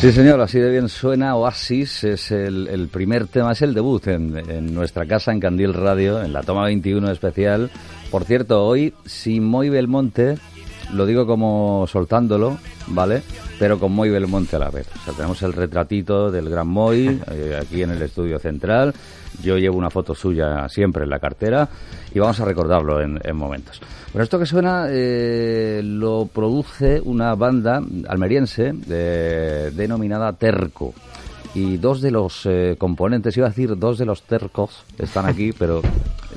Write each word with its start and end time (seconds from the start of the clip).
Sí, 0.00 0.12
señor, 0.12 0.40
así 0.40 0.58
de 0.58 0.70
bien 0.70 0.88
suena 0.88 1.36
Oasis, 1.36 2.04
es 2.04 2.30
el, 2.30 2.88
primer 2.90 3.26
tema, 3.26 3.52
es 3.52 3.60
el 3.60 3.74
debut 3.74 4.06
en, 4.06 4.72
nuestra 4.72 5.04
casa, 5.04 5.30
en 5.30 5.40
Candil 5.40 5.74
Radio, 5.74 6.22
en 6.22 6.32
la 6.32 6.42
toma 6.42 6.64
21 6.64 7.10
especial. 7.10 7.70
Por 8.10 8.24
cierto, 8.24 8.66
hoy 8.66 8.94
Simoy 9.04 9.68
Belmonte, 9.68 10.38
lo 10.94 11.04
digo 11.04 11.26
como 11.26 11.86
soltándolo, 11.86 12.56
¿vale? 12.86 13.20
Pero 13.60 13.78
con 13.78 13.92
Moy 13.92 14.08
Belmonte 14.08 14.56
a 14.56 14.58
la 14.58 14.70
vez. 14.70 14.88
O 14.88 15.04
sea, 15.04 15.12
tenemos 15.12 15.42
el 15.42 15.52
retratito 15.52 16.30
del 16.30 16.48
gran 16.48 16.66
Moy 16.66 17.20
eh, 17.30 17.60
aquí 17.60 17.82
en 17.82 17.90
el 17.90 18.00
estudio 18.00 18.38
central. 18.38 18.94
Yo 19.42 19.58
llevo 19.58 19.76
una 19.76 19.90
foto 19.90 20.14
suya 20.14 20.66
siempre 20.70 21.04
en 21.04 21.10
la 21.10 21.18
cartera 21.18 21.68
y 22.14 22.18
vamos 22.18 22.40
a 22.40 22.46
recordarlo 22.46 23.02
en, 23.02 23.20
momentos. 23.36 23.78
Bueno, 24.12 24.24
esto 24.24 24.38
que 24.38 24.46
suena 24.46 24.86
eh, 24.88 25.82
lo 25.84 26.30
produce 26.32 27.02
una 27.04 27.34
banda 27.34 27.82
almeriense 28.08 28.72
denominada 28.72 30.32
Terco. 30.32 30.94
Y 31.54 31.76
dos 31.76 32.00
de 32.00 32.12
los 32.12 32.46
eh, 32.46 32.76
componentes, 32.78 33.36
iba 33.36 33.46
a 33.46 33.50
decir 33.50 33.76
dos 33.76 33.98
de 33.98 34.06
los 34.06 34.22
tercos, 34.22 34.84
están 34.98 35.26
aquí, 35.26 35.52
pero 35.58 35.82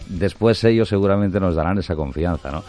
después 0.08 0.64
ellos 0.66 0.90
seguramente 0.90 1.40
nos 1.40 1.56
darán 1.56 1.78
esa 1.78 1.96
confianza, 1.96 2.52
¿no? 2.52 2.64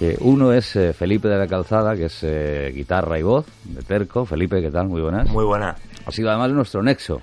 Eh, 0.00 0.16
uno 0.20 0.52
es 0.52 0.78
Felipe 0.96 1.28
de 1.28 1.38
la 1.38 1.46
Calzada, 1.46 1.96
que 1.96 2.06
es 2.06 2.74
guitarra 2.74 3.18
y 3.18 3.22
voz 3.22 3.46
de 3.64 3.82
Terco. 3.82 4.24
Felipe, 4.24 4.60
¿qué 4.60 4.70
tal? 4.70 4.88
Muy 4.88 5.02
buenas. 5.02 5.28
Muy 5.28 5.44
buenas. 5.44 5.80
Ha 6.06 6.12
sido 6.12 6.30
además 6.30 6.50
nuestro 6.52 6.82
nexo 6.82 7.20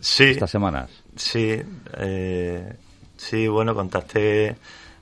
sí. 0.00 0.24
estas 0.24 0.50
semanas. 0.50 0.90
Sí, 1.16 1.60
sí, 3.16 3.48
bueno, 3.48 3.74
contacté 3.74 4.56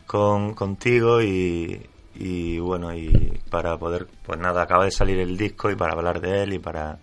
con, 0.07 0.55
contigo 0.55 1.23
y, 1.23 1.87
y 2.15 2.59
bueno, 2.59 2.95
y 2.95 3.41
para 3.51 3.79
poder, 3.79 4.07
pues 4.25 4.39
nada, 4.39 4.63
acaba 4.63 4.85
de 4.85 4.91
salir 4.91 5.19
el 5.19 5.37
disco 5.37 5.71
y 5.71 5.77
para 5.77 5.93
hablar 5.93 6.21
de 6.21 6.43
él 6.43 6.55
y 6.55 6.59
para 6.59 6.99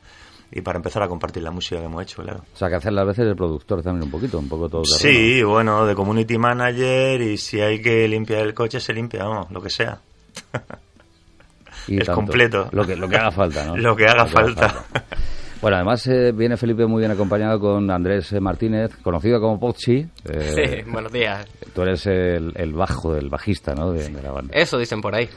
y 0.51 0.61
para 0.61 0.77
empezar 0.77 1.03
a 1.03 1.07
compartir 1.07 1.43
la 1.43 1.51
música 1.51 1.79
que 1.79 1.85
hemos 1.85 2.01
hecho, 2.01 2.23
claro. 2.23 2.43
O 2.53 2.57
sea, 2.57 2.69
que 2.69 2.75
hacer 2.75 2.93
las 2.93 3.05
veces 3.05 3.27
el 3.27 3.35
productor 3.35 3.83
también 3.83 4.05
un 4.05 4.11
poquito, 4.11 4.39
un 4.39 4.49
poco 4.49 4.67
todo. 4.67 4.83
Sí, 4.83 5.43
bueno, 5.43 5.85
de 5.85 5.93
community 5.93 6.37
manager 6.37 7.21
y 7.21 7.37
si 7.37 7.61
hay 7.61 7.81
que 7.81 8.07
limpiar 8.07 8.41
el 8.41 8.53
coche, 8.53 8.79
se 8.79 8.93
limpia, 8.93 9.25
vamos, 9.25 9.51
lo 9.51 9.61
que 9.61 9.69
sea. 9.69 10.01
Es 11.87 12.09
completo. 12.09 12.69
Lo 12.71 12.85
que, 12.85 12.95
lo 12.95 13.07
que 13.07 13.17
haga 13.17 13.31
falta, 13.31 13.65
¿no? 13.65 13.77
lo 13.77 13.95
que 13.95 14.05
haga 14.05 14.25
falta. 14.25 14.85
Bueno, 15.61 15.75
además 15.75 16.07
eh, 16.07 16.31
viene 16.31 16.55
Felipe 16.55 16.85
muy 16.85 16.99
bien 17.01 17.11
acompañado 17.11 17.59
con 17.59 17.91
Andrés 17.91 18.31
eh, 18.31 18.39
Martínez, 18.39 18.95
conocido 19.03 19.41
como 19.41 19.59
Pochi. 19.59 20.05
Eh, 20.25 20.83
sí, 20.83 20.89
buenos 20.89 21.11
días. 21.11 21.45
Tú 21.73 21.81
eres 21.81 22.05
el, 22.07 22.73
bajo, 22.73 23.15
el 23.15 23.29
bajista, 23.29 23.75
¿no? 23.75 23.91
De, 23.91 24.07
de 24.09 24.21
la 24.21 24.31
banda. 24.31 24.53
Eso 24.53 24.77
dicen 24.77 25.01
por 25.01 25.13
ahí. 25.15 25.27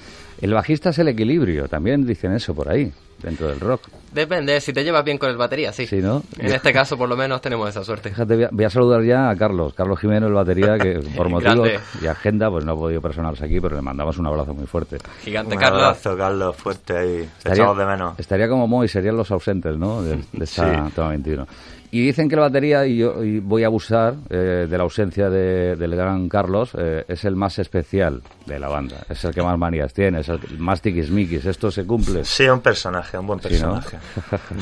El 0.40 0.54
bajista 0.54 0.90
es 0.90 0.98
el 0.98 1.08
equilibrio, 1.08 1.68
también 1.68 2.06
dicen 2.06 2.32
eso 2.32 2.54
por 2.54 2.68
ahí 2.68 2.92
dentro 3.22 3.48
del 3.48 3.60
rock. 3.60 3.88
Depende, 4.12 4.60
si 4.60 4.72
te 4.72 4.84
llevas 4.84 5.04
bien 5.04 5.16
con 5.16 5.30
el 5.30 5.36
batería, 5.36 5.72
sí. 5.72 5.86
Sí, 5.86 5.96
¿no? 5.96 6.22
En 6.38 6.52
este 6.52 6.72
caso, 6.72 6.98
por 6.98 7.08
lo 7.08 7.16
menos, 7.16 7.40
tenemos 7.40 7.68
esa 7.68 7.82
suerte. 7.82 8.10
Fíjate, 8.10 8.48
voy 8.50 8.64
a, 8.64 8.70
saludar 8.70 9.02
ya 9.02 9.30
a 9.30 9.36
Carlos, 9.36 9.72
Carlos 9.74 9.98
Jiménez, 10.00 10.28
el 10.28 10.34
batería, 10.34 10.76
que 10.78 11.00
por 11.16 11.28
motivos 11.28 11.70
y 12.00 12.06
agenda, 12.06 12.50
pues 12.50 12.64
no 12.64 12.72
ha 12.72 12.76
podido 12.76 13.00
personarse 13.00 13.44
aquí, 13.44 13.60
pero 13.60 13.76
le 13.76 13.82
mandamos 13.82 14.18
un 14.18 14.26
abrazo 14.26 14.54
muy 14.54 14.66
fuerte. 14.66 14.98
Gigante, 15.22 15.54
un 15.54 15.60
Carlos. 15.60 15.82
abrazo, 15.82 16.16
Carlos, 16.16 16.56
fuerte 16.56 16.96
ahí. 16.96 17.28
Estaría, 17.38 17.72
de 17.72 17.86
menos. 17.86 18.18
Estaría 18.18 18.48
como 18.48 18.66
Moy, 18.66 18.88
serían 18.88 19.16
los 19.16 19.30
ausentes, 19.30 19.76
¿no? 19.76 20.02
De, 20.02 20.18
esta 20.40 20.90
toma 20.94 21.10
21. 21.10 21.46
Y 21.94 22.00
dicen 22.06 22.26
que 22.26 22.36
la 22.36 22.42
batería, 22.42 22.86
y 22.86 22.96
yo 22.96 23.16
voy 23.42 23.64
a 23.64 23.66
abusar 23.66 24.14
eh, 24.30 24.66
de 24.66 24.78
la 24.78 24.82
ausencia 24.82 25.28
de, 25.28 25.76
del 25.76 25.94
gran 25.94 26.26
Carlos, 26.26 26.70
eh, 26.74 27.04
es 27.06 27.26
el 27.26 27.36
más 27.36 27.58
especial 27.58 28.22
de 28.46 28.58
la 28.58 28.68
banda. 28.68 29.04
Es 29.10 29.22
el 29.26 29.34
que 29.34 29.42
más 29.42 29.58
manías 29.58 29.92
tiene, 29.92 30.20
es 30.20 30.30
el 30.30 30.40
más 30.56 30.80
tiquismiquis. 30.80 31.44
¿Esto 31.44 31.70
se 31.70 31.84
cumple? 31.84 32.24
Sí, 32.24 32.48
un 32.48 32.62
personaje, 32.62 33.18
un 33.18 33.26
buen 33.26 33.40
personaje. 33.40 33.98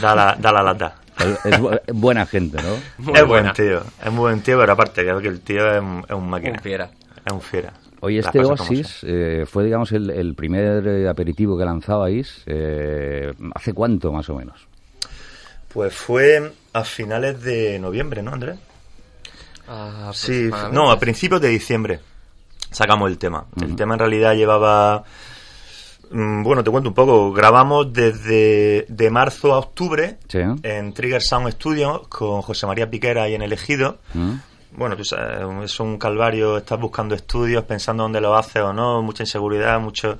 da, 0.00 0.12
la, 0.16 0.36
da 0.40 0.50
la 0.50 0.60
lata. 0.60 0.96
Es, 1.44 1.60
buena 1.94 2.26
gente, 2.26 2.58
¿no? 2.60 3.14
es 3.14 3.24
buen 3.24 3.52
tío, 3.52 3.80
es 4.04 4.10
muy 4.10 4.22
buen 4.22 4.40
tío, 4.40 4.58
pero 4.58 4.72
aparte, 4.72 5.02
creo 5.02 5.20
que 5.20 5.28
el 5.28 5.40
tío 5.40 5.72
es, 5.72 5.80
un 5.80 6.28
máquina. 6.28 6.54
Un 6.54 6.58
fiera. 6.58 6.90
Es 7.24 7.32
un 7.32 7.40
fiera. 7.40 7.72
Oye, 8.00 8.18
este 8.18 8.40
Oasis 8.40 9.04
eh, 9.06 9.44
fue, 9.46 9.62
digamos, 9.62 9.92
el, 9.92 10.10
el 10.10 10.34
primer 10.34 11.06
aperitivo 11.06 11.56
que 11.56 11.64
lanzabais. 11.64 12.44
¿Hace 13.54 13.72
cuánto, 13.72 14.10
más 14.10 14.28
o 14.30 14.34
menos? 14.34 14.66
Pues 15.72 15.94
fue 15.94 16.50
a 16.72 16.84
finales 16.84 17.42
de 17.42 17.78
noviembre, 17.78 18.22
¿no, 18.22 18.32
Andrés? 18.32 18.58
Ah, 19.68 20.10
sí, 20.14 20.50
no, 20.72 20.90
a 20.90 20.98
principios 20.98 21.40
de 21.40 21.48
diciembre 21.48 22.00
sacamos 22.70 23.10
el 23.10 23.18
tema. 23.18 23.46
El 23.60 23.76
tema 23.76 23.94
en 23.94 24.00
realidad 24.00 24.34
llevaba... 24.34 25.04
Mm, 26.10 26.42
bueno, 26.42 26.64
te 26.64 26.70
cuento 26.70 26.88
un 26.88 26.94
poco. 26.94 27.32
Grabamos 27.32 27.92
desde 27.92 28.86
de 28.88 29.10
marzo 29.10 29.54
a 29.54 29.58
octubre 29.58 30.18
en 30.32 30.92
Trigger 30.92 31.22
Sound 31.22 31.52
Studio 31.52 32.02
con 32.08 32.42
José 32.42 32.66
María 32.66 32.90
Piquera 32.90 33.28
y 33.28 33.34
en 33.34 33.42
El 33.42 33.52
Ejido. 33.52 33.98
Bueno, 34.72 34.96
tú 34.96 35.04
sabes, 35.04 35.40
es 35.64 35.80
un 35.80 35.98
calvario, 35.98 36.56
estás 36.56 36.78
buscando 36.78 37.16
estudios, 37.16 37.64
pensando 37.64 38.04
dónde 38.04 38.20
lo 38.20 38.36
haces 38.36 38.62
o 38.62 38.72
no, 38.72 39.02
mucha 39.02 39.24
inseguridad, 39.24 39.80
mucho... 39.80 40.16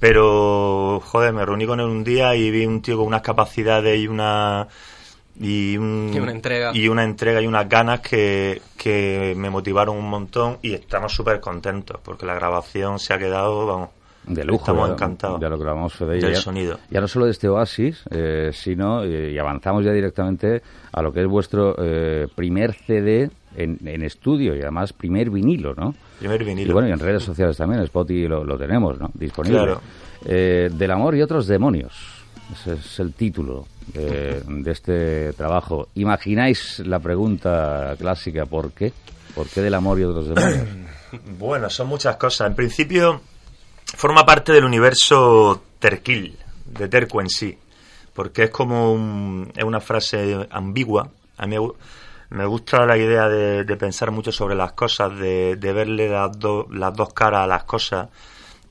Pero, 0.00 1.00
joder, 1.02 1.32
me 1.32 1.46
reuní 1.46 1.64
con 1.64 1.80
él 1.80 1.86
un 1.86 2.04
día 2.04 2.34
y 2.34 2.50
vi 2.50 2.66
un 2.66 2.82
tío 2.82 2.98
con 2.98 3.06
unas 3.06 3.22
capacidades 3.22 3.98
y 3.98 4.08
una 4.08 4.68
y, 5.40 5.76
una 5.76 6.30
entrega. 6.30 6.70
y 6.74 6.88
una 6.88 7.04
entrega 7.04 7.40
y 7.40 7.46
unas 7.46 7.68
ganas 7.68 8.00
que, 8.00 8.62
que 8.76 9.34
me 9.36 9.50
motivaron 9.50 9.96
un 9.96 10.08
montón 10.08 10.58
y 10.62 10.74
estamos 10.74 11.14
súper 11.14 11.40
contentos 11.40 12.00
porque 12.02 12.26
la 12.26 12.34
grabación 12.34 12.98
se 12.98 13.12
ha 13.12 13.18
quedado 13.18 13.66
vamos 13.66 13.90
de 14.26 14.44
lujo 14.44 14.58
estamos 14.58 14.90
encantados 14.90 15.40
ya 15.40 15.48
lo 15.48 15.58
grabamos 15.58 15.94
Fede, 15.94 16.18
del 16.20 16.32
ya, 16.32 16.40
sonido. 16.40 16.78
ya 16.90 17.00
no 17.00 17.06
solo 17.06 17.26
de 17.26 17.32
este 17.32 17.48
oasis 17.48 18.02
eh, 18.10 18.50
sino 18.52 19.04
eh, 19.04 19.32
y 19.32 19.38
avanzamos 19.38 19.84
ya 19.84 19.92
directamente 19.92 20.62
a 20.92 21.02
lo 21.02 21.12
que 21.12 21.20
es 21.20 21.26
vuestro 21.26 21.76
eh, 21.78 22.26
primer 22.34 22.72
CD 22.74 23.30
en, 23.54 23.78
en, 23.86 24.02
estudio 24.02 24.56
y 24.56 24.62
además 24.62 24.92
primer 24.92 25.30
vinilo 25.30 25.74
no 25.74 25.94
primer 26.18 26.44
vinilo. 26.44 26.70
Y 26.70 26.72
bueno 26.72 26.88
y 26.88 26.92
en 26.92 26.98
redes 26.98 27.22
sociales 27.22 27.56
también 27.56 27.82
Spotify 27.82 28.26
lo, 28.26 28.42
lo 28.42 28.58
tenemos 28.58 28.98
no 28.98 29.10
disponible. 29.14 29.58
Claro. 29.58 29.80
del 30.24 30.90
amor 30.90 31.14
y 31.14 31.22
otros 31.22 31.46
demonios. 31.46 32.24
Ese 32.52 32.74
es 32.74 33.00
el 33.00 33.12
título 33.12 33.66
de, 33.92 34.70
este 34.70 35.32
trabajo. 35.32 35.88
¿Imagináis 35.94 36.80
la 36.80 36.98
pregunta 36.98 37.94
clásica 37.98 38.46
¿por 38.46 38.72
qué? 38.72 38.92
¿Por 39.34 39.48
qué 39.48 39.60
del 39.60 39.74
amor 39.74 39.98
y 40.00 40.04
otros 40.04 40.28
demonios? 40.28 40.66
Bueno, 41.38 41.70
son 41.70 41.86
muchas 41.86 42.16
cosas. 42.16 42.48
En 42.48 42.56
principio, 42.56 43.20
forma 43.96 44.26
parte 44.26 44.52
del 44.52 44.64
universo 44.64 45.62
terquil, 45.78 46.36
de 46.66 46.88
Terco 46.88 47.20
en 47.20 47.30
sí, 47.30 47.56
porque 48.12 48.44
es 48.44 48.50
como 48.50 49.46
es 49.54 49.64
una 49.64 49.80
frase 49.80 50.46
ambigua. 50.50 51.08
A 51.38 51.46
mí 51.46 51.56
me 52.30 52.44
gusta 52.44 52.84
la 52.84 52.98
idea 52.98 53.28
de, 53.28 53.76
pensar 53.76 54.10
mucho 54.10 54.32
sobre 54.32 54.56
las 54.56 54.72
cosas, 54.72 55.16
de, 55.16 55.56
verle 55.56 56.08
las, 56.08 56.36
las 56.70 56.94
dos 56.94 57.14
caras 57.14 57.44
a 57.44 57.46
las 57.46 57.64
cosas 57.64 58.08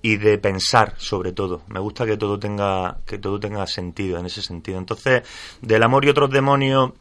y 0.05 0.17
de 0.17 0.37
pensar 0.37 0.93
sobre 0.97 1.31
todo. 1.31 1.63
Me 1.67 1.79
gusta 1.79 2.05
que 2.05 2.15
todo 2.15 2.37
tenga 2.37 2.97
que 3.07 3.17
todo 3.17 3.39
tenga 3.39 3.65
sentido 3.65 4.19
en 4.19 4.27
ese 4.27 4.43
sentido. 4.43 4.77
Entonces, 4.77 5.23
del 5.63 5.81
amor 5.81 6.05
y 6.05 6.09
otros 6.09 6.29
demonios 6.29 6.91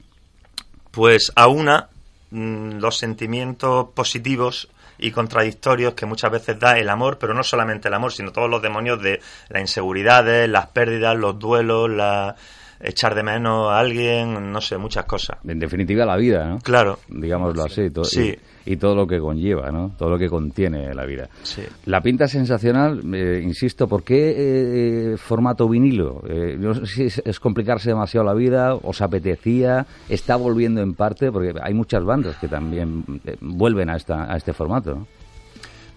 pues 0.90 1.30
aúna 1.36 1.90
mm, 2.30 2.78
los 2.78 2.96
sentimientos 2.96 3.90
positivos 3.90 4.70
y 4.96 5.10
contradictorios 5.10 5.92
que 5.92 6.06
muchas 6.06 6.30
veces 6.30 6.58
da 6.58 6.78
el 6.78 6.88
amor, 6.88 7.18
pero 7.18 7.34
no 7.34 7.42
solamente 7.42 7.88
el 7.88 7.94
amor, 7.94 8.10
sino 8.10 8.32
todos 8.32 8.48
los 8.48 8.62
demonios 8.62 9.02
de 9.02 9.20
las 9.50 9.60
inseguridades, 9.60 10.48
las 10.48 10.68
pérdidas, 10.68 11.14
los 11.14 11.38
duelos, 11.38 11.90
la 11.90 12.36
echar 12.80 13.14
de 13.14 13.22
menos 13.22 13.70
a 13.70 13.78
alguien, 13.78 14.52
no 14.52 14.60
sé, 14.60 14.78
muchas 14.78 15.04
cosas. 15.04 15.38
En 15.46 15.58
definitiva, 15.58 16.04
la 16.04 16.16
vida, 16.16 16.48
¿no? 16.48 16.58
Claro. 16.58 16.98
Digámoslo 17.08 17.64
así. 17.64 17.88
sí 18.04 18.36
y 18.66 18.76
todo 18.76 18.94
lo 18.94 19.06
que 19.06 19.18
conlleva, 19.18 19.70
¿no? 19.70 19.94
Todo 19.98 20.10
lo 20.10 20.18
que 20.18 20.28
contiene 20.28 20.94
la 20.94 21.04
vida. 21.04 21.28
Sí. 21.42 21.62
La 21.84 22.00
pinta 22.00 22.28
sensacional, 22.28 23.02
eh, 23.14 23.40
insisto, 23.42 23.86
¿por 23.86 24.02
qué 24.02 24.34
eh, 24.36 25.16
formato 25.16 25.68
vinilo? 25.68 26.22
Eh, 26.28 26.56
no 26.58 26.74
sé 26.74 27.10
si 27.10 27.20
es, 27.24 27.40
complicarse 27.40 27.90
demasiado 27.90 28.24
la 28.24 28.34
vida, 28.34 28.74
os 28.74 29.02
apetecía, 29.02 29.86
está 30.08 30.36
volviendo 30.36 30.80
en 30.80 30.94
parte, 30.94 31.30
porque 31.30 31.52
hay 31.62 31.74
muchas 31.74 32.04
bandas 32.04 32.36
que 32.36 32.48
también 32.48 33.04
vuelven 33.40 33.90
a, 33.90 33.96
esta, 33.96 34.32
a 34.32 34.36
este 34.36 34.52
formato. 34.52 34.94
¿no? 34.94 35.06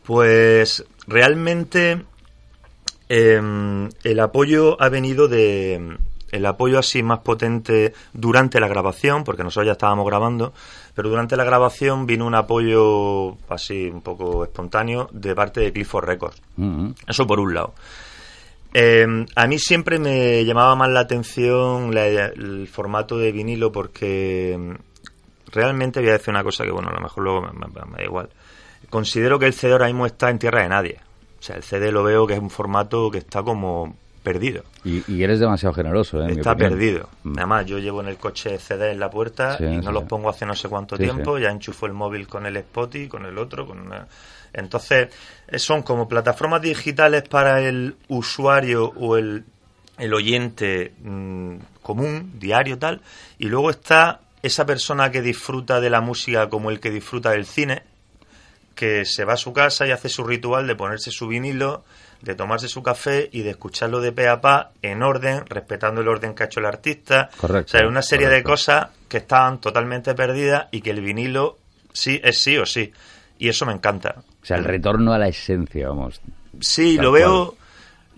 Pues 0.03 0.83
realmente 1.07 2.03
em, 3.07 3.89
el 4.03 4.19
apoyo 4.19 4.81
ha 4.81 4.89
venido 4.89 5.27
de 5.27 5.97
el 6.31 6.45
apoyo 6.45 6.79
así 6.79 7.03
más 7.03 7.19
potente 7.19 7.93
durante 8.13 8.59
la 8.59 8.67
grabación, 8.67 9.23
porque 9.23 9.43
nosotros 9.43 9.67
ya 9.67 9.71
estábamos 9.73 10.05
grabando, 10.05 10.53
pero 10.93 11.09
durante 11.09 11.37
la 11.37 11.43
grabación 11.43 12.05
vino 12.05 12.25
un 12.25 12.35
apoyo 12.35 13.37
así 13.49 13.89
un 13.89 14.01
poco 14.01 14.43
espontáneo 14.43 15.09
de 15.11 15.35
parte 15.35 15.61
de 15.61 15.71
Clifford 15.71 16.05
Records. 16.05 16.41
Mm-hmm. 16.57 16.95
Eso 17.07 17.27
por 17.27 17.39
un 17.39 17.53
lado. 17.53 17.73
Em, 18.73 19.25
a 19.35 19.47
mí 19.47 19.57
siempre 19.59 19.97
me 19.97 20.43
llamaba 20.43 20.75
más 20.75 20.89
la 20.89 20.99
atención 20.99 21.95
el 21.97 22.67
formato 22.67 23.17
de 23.17 23.31
vinilo 23.31 23.71
porque 23.71 24.53
em, 24.53 24.77
realmente 25.51 25.99
voy 25.99 26.09
a 26.09 26.13
decir 26.13 26.29
una 26.29 26.43
cosa 26.43 26.63
que, 26.63 26.71
bueno, 26.71 26.89
a 26.89 26.93
lo 26.93 27.01
mejor 27.01 27.23
luego 27.23 27.41
me, 27.41 27.67
da 27.73 28.03
igual. 28.03 28.29
Considero 28.89 29.39
que 29.39 29.45
el 29.45 29.53
CD 29.53 29.71
ahora 29.71 29.87
mismo 29.87 30.05
está 30.05 30.29
en 30.29 30.39
tierra 30.39 30.63
de 30.63 30.69
nadie. 30.69 30.99
O 31.39 31.43
sea, 31.43 31.55
el 31.55 31.63
CD 31.63 31.91
lo 31.91 32.03
veo 32.03 32.27
que 32.27 32.33
es 32.33 32.39
un 32.39 32.49
formato 32.49 33.09
que 33.09 33.19
está 33.19 33.43
como 33.43 33.95
perdido. 34.27 34.63
Y, 34.83 35.03
y 35.07 35.23
eres 35.23 35.39
demasiado 35.39 35.73
generoso, 35.73 36.21
¿eh? 36.21 36.31
Está 36.31 36.55
perdido. 36.55 37.09
Mm. 37.23 37.37
Además, 37.37 37.65
yo 37.65 37.79
llevo 37.79 38.01
en 38.01 38.09
el 38.09 38.17
coche 38.17 38.57
CD 38.57 38.91
en 38.91 38.99
la 38.99 39.09
puerta 39.09 39.57
Sí, 39.57 39.63
y 39.63 39.77
no 39.77 39.83
sí, 39.83 39.91
los 39.91 40.03
pongo 40.03 40.29
hace 40.29 40.45
no 40.45 40.55
sé 40.55 40.67
cuánto 40.67 40.97
Sí, 40.97 41.03
tiempo. 41.03 41.37
Ya 41.37 41.49
enchufo 41.49 41.85
el 41.85 41.93
móvil 41.93 42.27
con 42.27 42.45
el 42.45 42.57
Spotify, 42.57 43.07
con 43.07 43.25
el 43.25 43.37
otro, 43.37 43.65
con 43.65 43.79
una... 43.79 44.07
Entonces, 44.53 45.09
eh, 45.47 45.59
son 45.59 45.83
como 45.83 46.07
plataformas 46.07 46.61
digitales 46.61 47.23
para 47.23 47.61
el 47.61 47.95
usuario 48.07 48.91
o 48.97 49.17
el, 49.17 49.45
el 49.97 50.13
oyente 50.13 50.93
mm, 51.01 51.55
común, 51.81 52.33
diario, 52.39 52.77
tal. 52.77 53.01
Y 53.39 53.47
luego 53.47 53.69
está 53.69 54.21
esa 54.41 54.65
persona 54.65 55.11
que 55.11 55.21
disfruta 55.21 55.79
de 55.79 55.89
la 55.89 56.01
música 56.01 56.49
como 56.49 56.69
el 56.69 56.79
que 56.79 56.91
disfruta 56.91 57.31
del 57.31 57.45
cine, 57.45 57.83
que 58.75 59.05
se 59.05 59.25
va 59.25 59.33
a 59.33 59.37
su 59.37 59.53
casa 59.53 59.87
y 59.87 59.91
hace 59.91 60.09
su 60.09 60.23
ritual 60.23 60.67
de 60.67 60.75
ponerse 60.75 61.11
su 61.11 61.27
vinilo, 61.27 61.83
de 62.21 62.35
tomarse 62.35 62.67
su 62.67 62.81
café 62.83 63.29
y 63.31 63.41
de 63.43 63.51
escucharlo 63.51 64.01
de 64.01 64.11
pe 64.11 64.27
a 64.27 64.41
pa 64.41 64.71
en 64.81 65.03
orden, 65.03 65.45
respetando 65.47 66.01
el 66.01 66.07
orden 66.07 66.33
que 66.33 66.43
ha 66.43 66.45
hecho 66.47 66.59
el 66.59 66.65
artista. 66.65 67.29
Correcto, 67.39 67.77
O 67.77 67.79
sea, 67.79 67.87
una 67.87 68.01
serie 68.01 68.27
de 68.29 68.43
cosas 68.43 68.87
que 69.07 69.17
estaban 69.17 69.59
totalmente 69.59 70.13
perdidas 70.15 70.67
y 70.71 70.81
que 70.81 70.89
el 70.91 71.01
vinilo 71.01 71.57
sí 71.93 72.19
es 72.23 72.41
sí 72.41 72.57
o 72.57 72.65
sí. 72.65 72.91
Y 73.39 73.49
eso 73.49 73.65
me 73.65 73.73
encanta. 73.73 74.15
O 74.41 74.45
sea, 74.45 74.57
el 74.57 74.63
retorno 74.63 75.13
a 75.13 75.17
la 75.19 75.27
esencia, 75.27 75.89
vamos. 75.89 76.19
Sí, 76.59 76.95
Tal 76.95 77.05
lo 77.05 77.11
veo. 77.11 77.55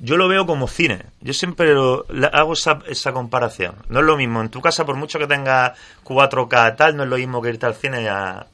Yo 0.02 0.16
lo 0.16 0.30
veo 0.30 0.46
como 0.46 0.70
cine. 0.70 1.02
Yo 1.20 1.34
siempre 1.34 1.74
lo- 1.74 2.06
hago 2.32 2.54
esa, 2.54 2.80
esa 2.88 3.12
comparación. 3.12 3.76
No 3.90 4.00
es 4.00 4.06
lo 4.06 4.16
mismo. 4.16 4.40
En 4.40 4.48
tu 4.48 4.62
casa, 4.62 4.86
por 4.86 4.96
mucho 4.96 5.20
que 5.20 5.28
tengas 5.28 5.74
4K 6.06 6.76
tal, 6.78 6.96
no 6.96 7.04
es 7.04 7.10
lo 7.10 7.18
mismo 7.18 7.42
que 7.42 7.50
irte 7.50 7.66
al 7.66 7.76
cine 7.76 8.08
a, 8.08 8.46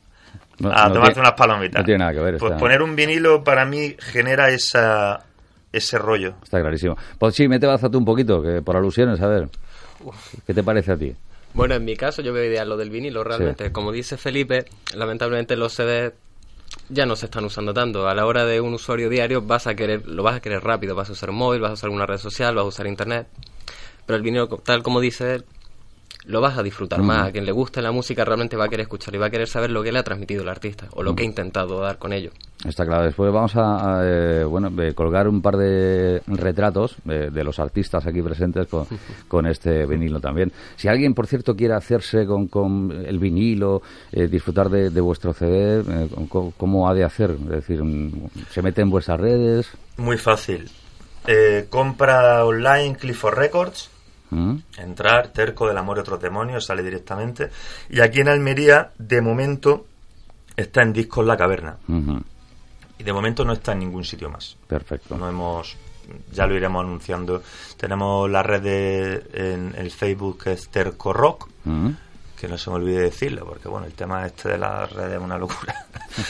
No- 0.57 0.71
a 0.71 0.87
no 0.87 0.93
tomarte 0.93 1.13
tiene- 1.13 1.19
unas 1.27 1.33
palomitas. 1.37 1.81
no 1.81 1.85
tiene 1.85 1.99
nada 1.99 2.13
que 2.13 2.19
ver, 2.19 2.37
Pues 2.39 2.53
poner 2.53 2.81
un 2.81 2.95
vinilo 2.95 3.43
para 3.43 3.63
mí 3.63 3.95
genera 3.99 4.49
esa, 4.49 5.23
ese 5.77 5.97
rollo. 5.97 6.35
Está 6.43 6.61
clarísimo. 6.61 6.97
Pues 7.19 7.35
sí, 7.35 7.47
mete 7.47 7.67
baza 7.67 7.89
tú 7.89 7.97
un 7.97 8.05
poquito, 8.05 8.41
que 8.41 8.61
por 8.61 8.75
alusiones, 8.77 9.21
a 9.21 9.27
ver. 9.27 9.49
¿Qué 10.45 10.53
te 10.53 10.63
parece 10.63 10.91
a 10.91 10.97
ti? 10.97 11.15
Bueno, 11.53 11.75
en 11.75 11.85
mi 11.85 11.95
caso 11.95 12.21
yo 12.21 12.33
veo 12.33 12.43
ideal 12.43 12.67
lo 12.67 12.77
del 12.77 12.89
vinilo 12.89 13.23
realmente. 13.23 13.71
Como 13.71 13.91
dice 13.91 14.17
Felipe, 14.17 14.65
lamentablemente 14.93 15.55
los 15.55 15.73
CDs 15.73 16.13
ya 16.89 17.05
no 17.05 17.15
se 17.15 17.25
están 17.27 17.45
usando 17.45 17.73
tanto. 17.73 18.07
A 18.07 18.13
la 18.13 18.25
hora 18.25 18.45
de 18.45 18.59
un 18.59 18.73
usuario 18.73 19.09
diario 19.09 19.41
vas 19.41 19.65
a 19.67 19.75
querer, 19.75 20.05
lo 20.05 20.21
vas 20.23 20.35
a 20.35 20.39
querer 20.41 20.63
rápido, 20.63 20.95
vas 20.95 21.09
a 21.09 21.13
usar 21.13 21.29
un 21.29 21.37
móvil, 21.37 21.61
vas 21.61 21.71
a 21.71 21.73
usar 21.73 21.87
alguna 21.87 22.05
red 22.05 22.17
social, 22.17 22.55
vas 22.55 22.65
a 22.65 22.67
usar 22.67 22.87
internet. 22.87 23.27
Pero 24.05 24.17
el 24.17 24.23
vinilo, 24.23 24.47
tal 24.47 24.83
como 24.83 24.99
dice 24.99 25.35
él, 25.35 25.45
lo 26.27 26.41
vas 26.41 26.57
a 26.57 26.63
disfrutar 26.63 27.01
más. 27.01 27.29
A 27.29 27.31
quien 27.31 27.45
le 27.45 27.51
guste 27.51 27.81
la 27.81 27.91
música 27.91 28.25
realmente 28.25 28.55
va 28.55 28.65
a 28.65 28.69
querer 28.69 28.83
escucharlo 28.83 29.17
y 29.17 29.21
va 29.21 29.27
a 29.27 29.29
querer 29.29 29.47
saber 29.47 29.71
lo 29.71 29.83
que 29.83 29.91
le 29.91 29.99
ha 29.99 30.03
transmitido 30.03 30.43
el 30.43 30.49
artista 30.49 30.87
o 30.93 31.03
lo 31.03 31.15
que 31.15 31.23
ha 31.23 31.25
intentado 31.25 31.79
dar 31.79 31.97
con 31.97 32.13
ello. 32.13 32.31
Está 32.67 32.85
claro. 32.85 33.03
Después 33.03 33.31
vamos 33.31 33.55
a, 33.55 33.99
a, 33.99 34.01
eh, 34.03 34.43
bueno, 34.43 34.71
eh, 34.81 34.93
colgar 34.93 35.27
un 35.27 35.41
par 35.41 35.57
de 35.57 36.21
retratos 36.27 36.95
eh, 37.07 37.29
de 37.31 37.43
los 37.43 37.59
artistas 37.59 38.07
aquí 38.07 38.21
presentes 38.21 38.67
con, 38.67 38.87
con 39.27 39.45
este 39.45 39.85
vinilo 39.85 40.19
también. 40.19 40.51
Si 40.75 40.87
alguien, 40.87 41.13
por 41.13 41.27
cierto, 41.27 41.55
quiere 41.55 41.75
hacerse 41.75 42.25
con, 42.25 42.47
con 42.47 42.91
el 43.05 43.19
vinilo, 43.19 43.81
eh, 44.11 44.27
disfrutar 44.27 44.69
de, 44.69 44.89
de 44.89 45.01
vuestro 45.01 45.33
CD, 45.33 45.81
eh, 45.81 46.09
¿cómo, 46.57 46.89
ha 46.89 46.93
de 46.93 47.03
hacer? 47.03 47.31
Es 47.31 47.67
decir, 47.67 47.81
¿se 48.49 48.61
mete 48.61 48.81
en 48.81 48.89
vuestras 48.89 49.19
redes? 49.19 49.69
Muy 49.97 50.17
fácil. 50.17 50.69
Eh, 51.27 51.67
compra 51.69 52.45
online 52.45 52.95
Clifford 52.95 53.35
Records. 53.35 53.89
¿Mm? 54.35 54.57
Entrar, 54.77 55.29
Terco 55.29 55.67
del 55.67 55.77
Amor 55.77 55.99
otros 55.99 56.21
demonios, 56.21 56.65
sale 56.65 56.83
directamente. 56.83 57.49
Y 57.89 58.01
aquí 58.01 58.19
en 58.19 58.27
Almería, 58.27 58.91
de 58.97 59.21
momento, 59.21 59.85
está 60.57 60.81
en 60.81 60.91
Discos 60.91 61.25
La 61.25 61.37
Caverna. 61.37 61.77
Y 62.97 63.03
de 63.03 63.13
momento 63.13 63.45
no 63.45 63.53
está 63.53 63.71
en 63.71 63.79
ningún 63.79 64.03
sitio 64.03 64.29
más. 64.29 64.57
Perfecto. 64.67 65.17
No 65.17 65.29
hemos, 65.29 65.77
ya 66.33 66.45
lo 66.45 66.55
iremos 66.55 66.83
anunciando. 66.83 67.43
Tenemos 67.77 68.29
la 68.29 68.43
red 68.43 68.61
de, 68.61 69.23
en 69.33 69.73
el 69.77 69.89
Facebook 69.91 70.43
que 70.43 70.51
es 70.53 70.67
Terco 70.67 71.13
Rock, 71.13 71.47
¿Mm? 71.63 71.89
Que 72.35 72.47
no 72.47 72.57
se 72.57 72.69
me 72.69 72.75
olvide 72.77 72.99
decirlo, 73.01 73.45
porque 73.45 73.67
bueno, 73.67 73.85
el 73.87 73.93
tema 73.93 74.25
este 74.25 74.49
de 74.49 74.57
las 74.57 74.91
redes 74.91 75.13
es 75.13 75.21
una 75.21 75.37
locura. 75.37 75.73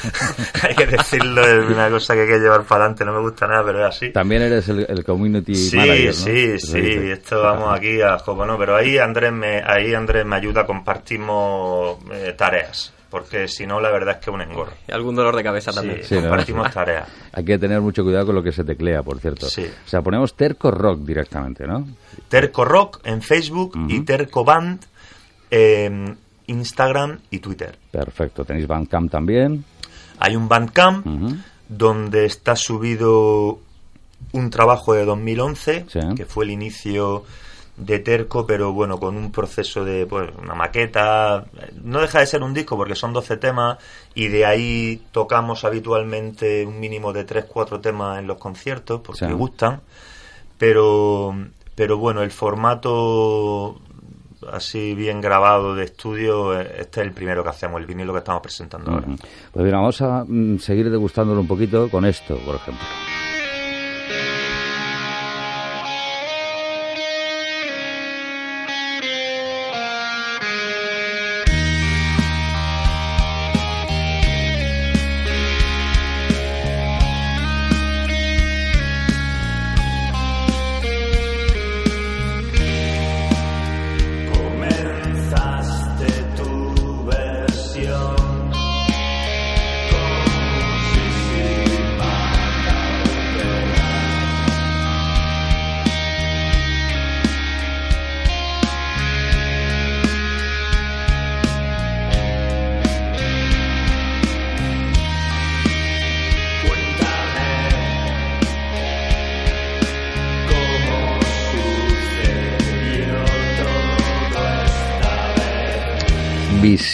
hay 0.64 0.76
que 0.76 0.86
decirlo, 0.86 1.42
es 1.42 1.70
una 1.70 1.90
cosa 1.90 2.14
que 2.14 2.22
hay 2.22 2.28
que 2.28 2.40
llevar 2.40 2.64
para 2.64 2.86
adelante, 2.86 3.06
no 3.06 3.14
me 3.14 3.20
gusta 3.22 3.48
nada, 3.48 3.64
pero 3.66 3.80
es 3.88 3.96
así. 3.96 4.12
También 4.12 4.44
eres 4.44 4.68
el, 4.70 4.86
el 4.88 5.04
community 5.04 5.56
Sí, 5.56 5.78
manager, 5.78 6.06
¿no? 6.08 6.14
sí, 6.14 6.60
sí, 6.60 7.12
esto 7.12 7.42
vamos 7.42 7.78
aquí 7.78 8.02
a 8.02 8.18
no, 8.26 8.58
pero 8.58 8.76
ahí 8.76 8.98
Andrés 8.98 9.32
me, 9.32 9.62
ahí 9.66 9.94
Andrés 9.94 10.26
me 10.26 10.36
ayuda, 10.36 10.66
compartimos 10.66 11.98
eh, 12.12 12.34
tareas, 12.38 12.94
porque 13.10 13.48
si 13.48 13.66
no 13.66 13.80
la 13.80 13.92
verdad 13.92 14.16
es 14.16 14.24
que 14.24 14.30
es 14.30 14.34
un 14.34 14.42
engorro. 14.42 14.74
Y 14.88 14.92
algún 14.92 15.16
dolor 15.16 15.36
de 15.36 15.44
cabeza 15.44 15.72
Sí, 15.72 15.78
también. 15.78 16.04
Sí, 16.04 16.16
¿no? 16.16 16.22
compartimos 16.22 16.72
tareas. 16.74 17.08
Hay 17.34 17.46
que 17.46 17.58
tener 17.58 17.82
mucho 17.82 18.04
cuidado 18.04 18.28
con 18.28 18.36
lo 18.36 18.44
que 18.44 18.52
se 18.52 18.64
teclea, 18.64 19.04
por 19.04 19.20
cierto. 19.20 19.48
Sí. 19.48 19.66
O 19.86 19.88
sea, 19.90 20.02
ponemos 20.02 20.36
Terco 20.36 20.72
Rock 20.72 21.00
directamente, 21.02 21.66
¿no? 21.66 21.88
Terco 22.28 22.66
Rock 22.66 23.00
en 23.04 23.22
Facebook 23.22 23.78
y. 23.88 24.02
Terco 24.02 24.44
Band 24.44 24.82
en 25.56 26.18
Instagram 26.48 27.20
y 27.32 27.40
Twitter. 27.40 27.78
Perfecto. 27.92 28.44
Tenéis 28.44 28.68
Bandcamp 28.68 29.10
también. 29.10 29.64
Hay 30.20 30.36
un 30.36 30.48
Bandcamp 30.50 31.06
donde 31.70 32.26
está 32.26 32.56
subido 32.56 33.60
un 34.34 34.50
trabajo 34.50 34.94
de 34.94 35.06
2011, 35.06 35.86
Sí. 35.88 36.00
que 36.16 36.26
fue 36.26 36.44
el 36.46 36.52
inicio 36.52 37.24
de 37.78 38.00
Terco, 38.00 38.46
pero 38.46 38.72
bueno, 38.74 39.00
con 39.00 39.18
un 39.18 39.32
proceso 39.32 39.84
de 39.84 40.06
pues, 40.06 40.30
una 40.42 40.56
maqueta. 40.56 41.46
No 41.84 42.00
deja 42.02 42.20
de 42.20 42.28
ser 42.28 42.42
un 42.44 42.54
disco 42.54 42.76
porque 42.78 42.96
son 42.96 43.12
12 43.14 43.38
temas 43.38 43.78
y 44.14 44.28
de 44.28 44.46
ahí 44.46 45.02
tocamos 45.12 45.64
habitualmente 45.66 46.66
un 46.66 46.80
mínimo 46.80 47.12
de 47.14 47.26
3-4 47.26 47.80
temas 47.82 48.20
en 48.20 48.28
los 48.28 48.38
conciertos 48.38 49.02
porque 49.02 49.26
Sí. 49.26 49.32
gustan. 49.34 49.82
Pero, 50.58 51.36
pero 51.76 51.98
bueno, 51.98 52.22
el 52.24 52.32
formato 52.32 53.78
así 54.52 54.94
bien 54.96 55.22
grabado 55.22 55.76
de 55.76 55.86
estudio, 55.86 56.60
eh, 56.60 56.78
este 56.80 57.02
es 57.02 57.08
el 57.08 57.14
primero 57.14 57.44
que 57.44 57.50
hacemos, 57.50 57.80
el 57.80 57.88
vinilo 57.88 58.14
que 58.14 58.20
estamos 58.20 58.42
presentando 58.42 58.92
ahora. 58.92 59.08
Pues 59.52 59.64
bien, 59.64 59.76
vamos 59.76 60.02
a 60.02 60.26
mm, 60.28 60.58
seguir 60.60 60.90
degustándolo 60.90 61.42
un 61.42 61.48
poquito 61.48 61.90
con 61.90 62.06
esto, 62.06 62.38
por 62.46 62.56
ejemplo. 62.56 62.86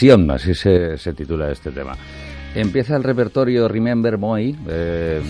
Así 0.09 0.55
se, 0.55 0.97
se 0.97 1.13
titula 1.13 1.51
este 1.51 1.69
tema. 1.69 1.95
Empieza 2.55 2.95
el 2.95 3.03
repertorio 3.03 3.67
Remember 3.67 4.17
Moy. 4.17 4.57
eh, 4.67 5.21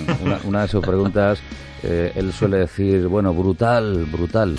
una, 0.46 0.62
de 0.62 0.68
sus 0.70 0.86
preguntas, 0.86 1.40
eh, 1.84 2.14
él 2.16 2.32
suele 2.32 2.60
decir, 2.60 3.08
bueno, 3.08 3.34
brutal, 3.34 4.06
brutal. 4.06 4.58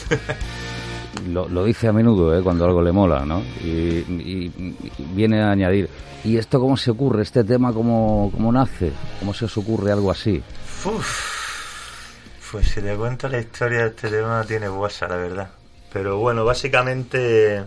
Lo, 1.30 1.48
lo 1.48 1.64
dice 1.64 1.88
a 1.88 1.92
menudo, 1.92 2.36
eh, 2.36 2.42
cuando 2.42 2.64
algo 2.66 2.82
le 2.82 2.92
mola, 2.92 3.24
¿no? 3.24 3.42
Y, 3.64 4.50
viene 5.14 5.40
a 5.40 5.52
añadir, 5.52 5.88
¿y 6.24 6.36
esto 6.36 6.60
cómo 6.60 6.76
se 6.76 6.90
ocurre? 6.90 7.22
¿Este 7.22 7.42
tema 7.44 7.72
cómo, 7.72 8.30
cómo 8.34 8.52
nace? 8.52 8.92
¿Cómo 9.18 9.32
se 9.32 9.46
os 9.46 9.56
ocurre 9.56 9.92
algo 9.92 10.10
así? 10.10 10.42
Uf, 10.84 12.50
pues 12.50 12.66
si 12.68 12.82
te 12.82 12.94
cuento 12.96 13.28
la 13.28 13.38
historia 13.38 13.82
de 13.82 13.86
este 13.88 14.08
tema 14.08 14.44
tiene 14.46 14.68
huesa, 14.68 15.08
la 15.08 15.16
verdad. 15.16 15.50
Pero 15.92 16.18
bueno, 16.18 16.44
básicamente 16.44 17.62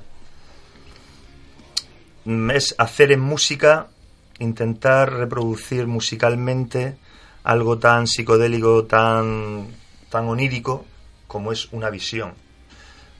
es 2.53 2.75
hacer 2.77 3.11
en 3.11 3.19
música, 3.19 3.87
intentar 4.39 5.13
reproducir 5.13 5.87
musicalmente 5.87 6.97
algo 7.43 7.77
tan 7.77 8.07
psicodélico, 8.07 8.85
tan, 8.85 9.67
tan 10.09 10.27
onírico 10.27 10.85
como 11.27 11.51
es 11.51 11.71
una 11.71 11.89
visión. 11.89 12.33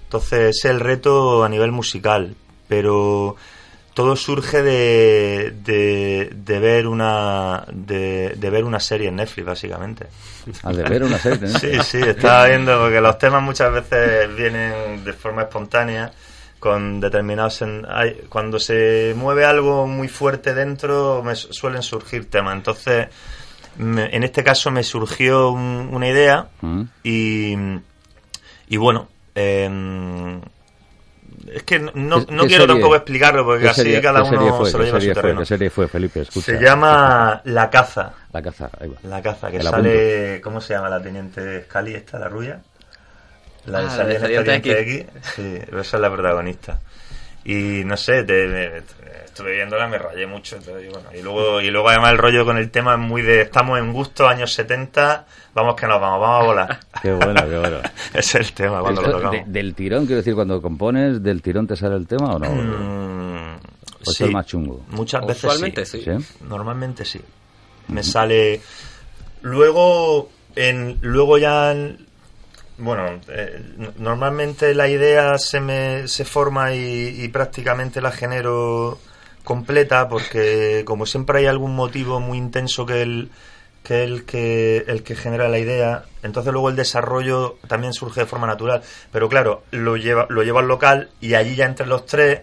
Entonces 0.06 0.58
es 0.58 0.66
el 0.66 0.80
reto 0.80 1.44
a 1.44 1.50
nivel 1.50 1.72
musical, 1.72 2.36
pero 2.68 3.36
todo 3.94 4.16
surge 4.16 4.62
de, 4.62 5.54
de, 5.64 6.60
ver 6.60 6.88
una 6.88 7.66
de, 7.72 8.36
ver 8.38 8.66
una 8.66 8.80
serie 8.80 9.08
en 9.08 9.16
Netflix 9.16 9.46
básicamente. 9.46 10.08
Ah, 10.64 10.74
de 10.74 10.84
ver 10.84 11.04
una 11.04 11.18
serie 11.18 11.48
sí 11.60 11.72
sí 11.84 12.00
estaba 12.02 12.48
viendo 12.48 12.78
porque 12.80 13.02
los 13.02 13.18
temas 13.18 13.42
muchas 13.42 13.72
veces 13.72 14.36
vienen 14.36 15.04
de 15.04 15.14
forma 15.14 15.44
espontánea 15.44 16.12
con 16.66 17.00
determinados 17.00 17.64
cuando 18.28 18.58
se 18.58 19.14
mueve 19.16 19.46
algo 19.46 19.86
muy 19.86 20.08
fuerte 20.08 20.56
dentro 20.56 21.22
me 21.24 21.36
suelen 21.36 21.84
surgir 21.84 22.28
temas 22.28 22.56
entonces 22.56 23.08
en 23.78 24.24
este 24.24 24.44
caso 24.44 24.72
me 24.72 24.82
surgió 24.82 25.52
una 25.52 26.10
idea 26.10 26.48
mm. 26.62 26.82
y 27.04 27.56
y 28.68 28.78
bueno 28.78 29.10
eh, 29.36 30.42
es 31.54 31.62
que 31.62 31.78
no, 31.78 31.92
no 31.94 32.48
quiero 32.48 32.66
tampoco 32.66 32.96
explicarlo 32.96 33.46
porque 33.46 33.70
así 33.70 34.02
cada 34.02 34.24
uno 34.24 34.66
se 34.66 34.78
lo 34.80 34.84
lleva 34.84 34.98
a 34.98 35.02
su 35.02 35.14
terreno. 35.14 35.40
¿Qué 35.42 35.46
serie 35.46 35.70
fue, 35.70 35.88
Felipe? 35.88 36.22
Escucha, 36.22 36.46
se 36.46 36.60
llama 36.60 37.42
La 37.44 37.70
Caza. 37.70 38.14
La 38.34 38.42
Caza, 38.42 38.72
ahí 38.80 38.90
va. 38.90 38.98
La 39.04 39.22
Caza, 39.22 39.52
que 39.52 39.62
sale... 39.62 40.42
¿Cómo 40.42 40.60
se 40.60 40.74
llama 40.74 40.90
la 40.90 41.02
teniente 41.02 41.64
Scali 41.66 41.94
esta, 41.94 42.18
la 42.18 42.30
rubia? 42.30 42.62
La 43.66 43.82
de 43.82 44.52
ah, 44.52 44.56
X. 44.56 45.06
Sí, 45.36 45.60
esa 45.68 45.80
es 45.80 45.94
la 45.94 46.12
protagonista. 46.12 46.80
Y 47.44 47.84
no 47.84 47.96
sé, 47.96 48.24
te, 48.24 48.84
estuve 49.24 49.54
viéndola, 49.56 49.88
me 49.88 49.98
rayé 49.98 50.26
mucho. 50.26 50.58
y, 50.58 50.88
bueno, 50.88 51.10
y, 51.14 51.22
luego, 51.22 51.62
y 51.62 51.70
luego 51.70 51.90
además 51.90 52.14
el 52.14 52.18
rollo 52.18 52.46
con 52.46 52.58
el 52.58 52.72
tema 52.72 52.94
es 52.94 53.00
muy 53.00 53.22
de 53.22 53.42
estamos 53.42 53.78
en 53.78 53.94
gusto, 53.94 54.28
años 54.28 54.54
70, 54.54 55.26
vamos 55.54 55.76
que 55.76 55.86
nos 55.88 56.02
vamos, 56.02 56.22
vamos 56.22 56.42
a 56.42 56.46
volar. 56.46 56.80
qué 57.02 57.12
bueno, 57.12 57.42
qué 57.48 57.60
bueno. 57.60 57.78
es 58.14 58.36
el 58.36 58.52
tema 58.54 58.82
cuando 58.82 59.02
lo 59.02 59.12
tocamos. 59.12 59.42
del 59.46 59.76
tirón, 59.76 60.06
quiero 60.06 60.18
decir, 60.18 60.34
cuando 60.34 60.62
compones, 60.62 61.22
¿del 61.22 61.42
tirón 61.42 61.68
te 61.68 61.76
sale 61.76 61.96
el 61.98 62.08
tema 62.08 62.36
o 62.36 62.40
no? 62.40 62.50
Mm, 62.50 63.56
¿O 64.08 64.12
es 64.12 64.22
el 64.22 64.32
más 64.32 64.46
chungo? 64.48 64.84
Muchas 64.90 65.26
veces 65.26 65.90
sí. 65.90 66.04
Normalmente 66.48 67.06
sí. 67.06 67.22
Me 67.90 68.04
sale... 68.04 68.62
Luego, 69.42 70.32
en, 70.56 70.98
luego 71.02 71.38
ya 71.38 71.76
bueno, 72.78 73.22
eh, 73.30 73.64
normalmente 73.98 74.74
la 74.74 74.88
idea 74.88 75.38
se 75.38 75.60
me 75.62 76.08
se 76.08 76.26
forma 76.26 76.74
y, 76.74 77.28
prácticamente 77.30 78.02
la 78.02 78.12
genero 78.12 79.00
completa 79.44 80.10
porque 80.10 80.84
como 80.86 81.06
siempre 81.06 81.40
hay 81.40 81.46
algún 81.46 81.76
motivo 81.76 82.20
muy 82.20 82.38
intenso 82.38 82.86
que 82.86 83.02
el 83.02 83.30
que 83.84 84.04
el 84.04 84.26
que 84.26 84.84
el 84.88 85.04
que 85.04 85.16
genera 85.16 85.48
la 85.48 85.60
idea, 85.60 86.04
entonces 86.24 86.52
luego 86.52 86.70
el 86.70 86.76
desarrollo 86.76 87.58
también 87.68 87.94
surge 87.94 88.22
de 88.22 88.26
forma 88.26 88.48
natural, 88.48 88.82
pero 89.12 89.30
claro, 89.30 89.64
lo 89.72 89.96
lleva 89.96 90.26
lo 90.30 90.44
lleva 90.44 90.60
al 90.60 90.68
local 90.68 91.10
y 91.22 91.36
allí 91.36 91.56
ya 91.56 91.66
entre 91.66 91.86
los 91.86 92.06
tres 92.06 92.42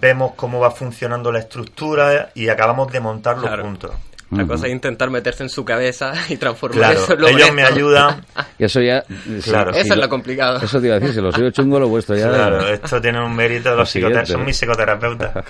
vemos 0.00 0.32
cómo 0.36 0.60
va 0.60 0.70
funcionando 0.70 1.30
la 1.32 1.40
estructura 1.40 2.30
y 2.34 2.48
acabamos 2.48 2.90
de 2.92 3.00
montarlo 3.00 3.48
juntos. 3.62 3.92
La 4.30 4.44
cosa 4.44 4.66
es 4.66 4.72
intentar 4.72 5.08
meterse 5.08 5.44
en 5.44 5.48
su 5.48 5.64
cabeza 5.64 6.12
y 6.28 6.36
transformar 6.36 6.94
eso 6.94 7.12
en 7.12 7.20
lo 7.20 7.28
Ellos 7.28 7.52
me 7.52 7.62
ayudan. 7.62 8.24
y 8.58 8.64
eso 8.64 8.80
ya. 8.80 9.04
Claro. 9.44 9.70
Eso 9.70 9.94
es 9.94 10.00
lo 10.00 10.08
complicado. 10.08 10.58
Eso 10.60 10.80
te 10.80 10.86
iba 10.86 10.96
a 10.96 10.98
decir, 10.98 11.14
si 11.14 11.20
lo 11.20 11.30
sigo 11.30 11.50
chungo, 11.50 11.78
lo 11.78 11.88
vuestro 11.88 12.16
ya. 12.16 12.28
Claro, 12.28 12.68
esto 12.68 13.00
tiene 13.00 13.24
un 13.24 13.34
mérito. 13.36 13.74
Los 13.76 13.90
son 13.90 14.44
mis 14.44 14.56
psicoterapeutas. 14.56 15.32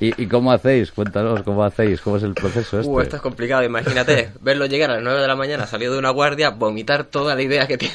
¿Y, 0.00 0.22
¿Y, 0.22 0.26
cómo 0.26 0.52
hacéis? 0.52 0.92
Cuéntanos, 0.92 1.42
¿cómo 1.42 1.64
hacéis? 1.64 2.00
¿Cómo 2.00 2.16
es 2.16 2.22
el 2.22 2.32
proceso 2.32 2.80
este? 2.80 2.90
Uh, 2.90 3.00
esto 3.00 3.16
es 3.16 3.22
complicado. 3.22 3.62
Imagínate, 3.64 4.30
verlo 4.40 4.66
llegar 4.66 4.90
a 4.90 4.94
las 4.94 5.02
9 5.02 5.20
de 5.20 5.26
la 5.26 5.36
mañana, 5.36 5.66
salido 5.66 5.92
de 5.92 5.98
una 5.98 6.10
guardia, 6.10 6.50
vomitar 6.50 7.04
toda 7.04 7.34
la 7.34 7.42
idea 7.42 7.66
que 7.66 7.76
tiene 7.76 7.94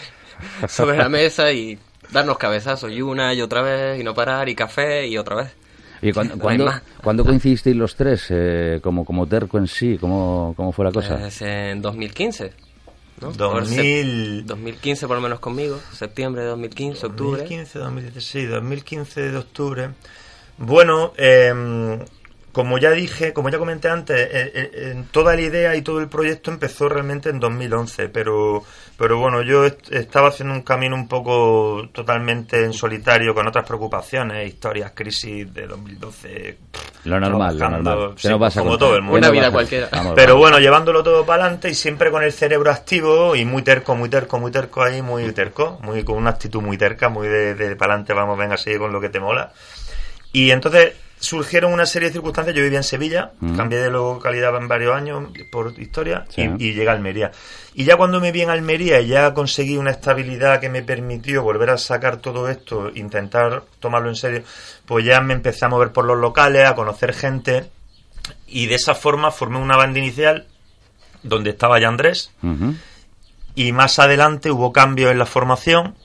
sobre 0.67 0.97
la 0.97 1.09
mesa 1.09 1.51
y 1.51 1.79
darnos 2.11 2.37
cabezazos 2.37 2.91
y 2.91 3.01
una 3.01 3.33
y 3.33 3.41
otra 3.41 3.61
vez 3.61 3.99
y 3.99 4.03
no 4.03 4.13
parar 4.13 4.49
y 4.49 4.55
café 4.55 5.07
y 5.07 5.17
otra 5.17 5.37
vez. 5.37 5.62
¿Y 6.03 6.11
cuándo, 6.11 6.37
cuándo, 7.01 7.25
coincidisteis 7.25 7.75
los 7.75 7.95
tres 7.95 8.25
eh, 8.29 8.79
como, 8.83 9.05
como 9.05 9.25
terco 9.25 9.57
en 9.57 9.67
sí? 9.67 9.97
¿Cómo, 9.99 10.53
cómo 10.55 10.71
fue 10.71 10.85
la 10.85 10.91
cosa? 10.91 11.17
Pues 11.17 11.41
en 11.41 11.81
2015. 11.81 12.53
¿no? 13.21 13.31
2000... 13.31 14.45
2015 14.45 15.07
por 15.07 15.15
lo 15.15 15.21
menos 15.21 15.39
conmigo, 15.39 15.79
septiembre 15.93 16.41
de 16.41 16.49
2015, 16.49 17.05
octubre. 17.05 17.41
2015, 17.41 17.79
2016, 17.79 18.49
2015 18.49 19.21
de 19.31 19.37
octubre. 19.37 19.89
Bueno, 20.57 21.13
eh, 21.17 21.99
como 22.53 22.77
ya 22.77 22.91
dije, 22.91 23.33
como 23.33 23.49
ya 23.49 23.57
comenté 23.57 23.89
antes, 23.89 24.15
eh, 24.15 24.51
eh, 24.53 25.03
toda 25.11 25.35
la 25.35 25.41
idea 25.41 25.75
y 25.75 25.81
todo 25.81 25.99
el 25.99 26.07
proyecto 26.07 26.51
empezó 26.51 26.87
realmente 26.87 27.29
en 27.29 27.39
2011, 27.39 28.09
pero, 28.09 28.63
pero 29.03 29.17
bueno, 29.17 29.41
yo 29.41 29.65
estaba 29.65 30.29
haciendo 30.29 30.53
un 30.53 30.61
camino 30.61 30.95
un 30.95 31.09
poco 31.09 31.89
totalmente 31.91 32.63
en 32.63 32.71
solitario, 32.71 33.35
con 33.35 33.45
otras 33.45 33.65
preocupaciones, 33.65 34.47
historias, 34.47 34.93
crisis 34.95 35.53
de 35.53 35.67
2012. 35.67 36.57
Lo 37.03 37.19
normal, 37.19 37.59
lo 37.59 37.69
normal. 37.69 38.15
como 38.55 38.77
todo 38.77 38.95
el 38.95 39.01
mundo. 39.01 39.17
Una 39.17 39.29
vida 39.29 39.51
cualquiera. 39.51 39.89
pero 40.15 40.37
bueno, 40.37 40.57
llevándolo 40.57 41.03
todo 41.03 41.25
para 41.25 41.43
adelante 41.43 41.69
y 41.69 41.73
siempre 41.73 42.11
con 42.11 42.23
el 42.23 42.31
cerebro 42.31 42.71
activo 42.71 43.35
y 43.35 43.43
muy 43.43 43.61
terco, 43.61 43.93
muy 43.93 44.07
terco, 44.07 44.39
muy 44.39 44.51
terco 44.53 44.81
ahí, 44.81 45.01
muy 45.01 45.29
terco, 45.33 45.79
muy 45.81 46.05
con 46.05 46.15
una 46.15 46.29
actitud 46.29 46.61
muy 46.61 46.77
terca, 46.77 47.09
muy 47.09 47.27
de, 47.27 47.55
de 47.55 47.75
para 47.75 47.95
adelante, 47.95 48.13
vamos, 48.13 48.37
venga, 48.37 48.55
sigue 48.55 48.77
con 48.77 48.93
lo 48.93 49.01
que 49.01 49.09
te 49.09 49.19
mola. 49.19 49.51
Y 50.31 50.51
entonces 50.51 50.93
surgieron 51.23 51.71
una 51.71 51.85
serie 51.85 52.09
de 52.09 52.13
circunstancias. 52.13 52.55
Yo 52.55 52.63
vivía 52.63 52.79
en 52.79 52.83
Sevilla, 52.83 53.31
mm. 53.39 53.55
cambié 53.55 53.79
de 53.79 53.89
localidad 53.89 54.55
en 54.57 54.67
varios 54.67 54.93
años 54.93 55.29
por 55.51 55.73
historia 55.79 56.25
y, 56.35 56.41
y, 56.41 56.73
llegué 56.73 56.89
a 56.89 56.91
Almería. 56.91 57.31
Y 57.73 57.85
ya 57.85 57.95
cuando 57.95 58.19
me 58.19 58.33
vi 58.33 58.41
en 58.41 58.49
Almería 58.49 58.99
y 58.99 59.07
ya 59.07 59.33
conseguí 59.33 59.77
una 59.77 59.91
estabilidad 59.91 60.59
que 60.59 60.69
me 60.69 60.83
permitió 60.83 61.41
volver 61.41 61.69
a 61.69 61.77
sacar 61.77 62.17
todo 62.17 62.49
esto, 62.49 62.91
intentar 62.93 63.63
tomarlo 63.79 64.09
en 64.09 64.15
serio, 64.15 64.43
pues 64.85 65.05
ya 65.05 65.21
me 65.21 65.33
empecé 65.33 65.63
a 65.63 65.69
mover 65.69 65.93
por 65.93 66.03
los 66.03 66.17
locales, 66.17 66.67
a 66.67 66.75
conocer 66.75 67.13
gente 67.13 67.69
y 68.45 68.65
de 68.65 68.75
esa 68.75 68.93
forma 68.93 69.31
formé 69.31 69.59
una 69.59 69.77
banda 69.77 69.99
inicial 69.99 70.45
donde 71.23 71.51
estaba 71.51 71.79
ya 71.79 71.87
Andrés 71.87 72.31
y 73.55 73.71
más 73.71 73.97
adelante 73.97 74.51
hubo 74.51 74.73
cambios 74.73 75.11
en 75.11 75.19
la 75.19 75.25
formación 75.25 75.95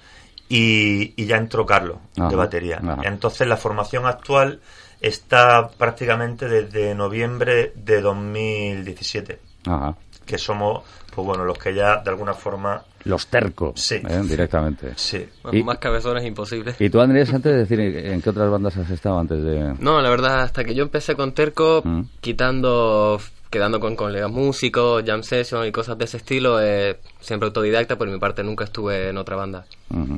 y, 0.48 1.24
ya 1.26 1.36
entró 1.36 1.66
Carlos 1.66 1.98
de 2.14 2.36
batería. 2.36 2.80
Entonces 3.02 3.48
la 3.48 3.56
formación 3.56 4.06
actual 4.06 4.60
está 5.00 5.68
prácticamente 5.68 6.48
desde 6.48 6.94
noviembre 6.94 7.72
de 7.74 8.00
2017. 8.00 9.38
Ajá. 9.66 9.96
Que 10.26 10.38
somos, 10.38 10.82
pues 11.14 11.26
bueno, 11.26 11.44
los 11.44 11.58
que 11.58 11.74
ya 11.74 12.02
de 12.02 12.10
alguna 12.10 12.34
forma... 12.34 12.82
Los 13.04 13.28
tercos, 13.28 13.80
sí. 13.80 13.96
¿eh? 13.96 14.20
directamente. 14.24 14.92
Sí. 14.96 15.26
y, 15.52 15.62
más 15.62 15.78
cabezones 15.78 16.24
imposible. 16.24 16.74
¿Y 16.78 16.90
tú, 16.90 17.00
Andrés, 17.00 17.32
antes 17.32 17.52
de 17.52 17.58
decir 17.58 17.80
en 17.80 18.20
qué 18.20 18.30
otras 18.30 18.50
bandas 18.50 18.76
has 18.76 18.90
estado 18.90 19.18
antes 19.18 19.42
de...? 19.42 19.74
No, 19.78 20.00
la 20.02 20.10
verdad, 20.10 20.42
hasta 20.42 20.64
que 20.64 20.74
yo 20.74 20.82
empecé 20.82 21.14
con 21.14 21.32
Terco, 21.32 21.80
mm. 21.84 22.02
quitando 22.20 23.18
quedando 23.50 23.80
con 23.80 23.96
colegas 23.96 24.30
músicos, 24.30 25.02
jam 25.06 25.22
session 25.22 25.66
y 25.66 25.72
cosas 25.72 25.96
de 25.96 26.04
ese 26.04 26.18
estilo, 26.18 26.60
eh, 26.60 26.98
siempre 27.20 27.46
autodidacta, 27.46 27.96
por 27.96 28.08
mi 28.08 28.18
parte 28.18 28.42
nunca 28.42 28.64
estuve 28.64 29.08
en 29.08 29.16
otra 29.16 29.36
banda. 29.36 29.64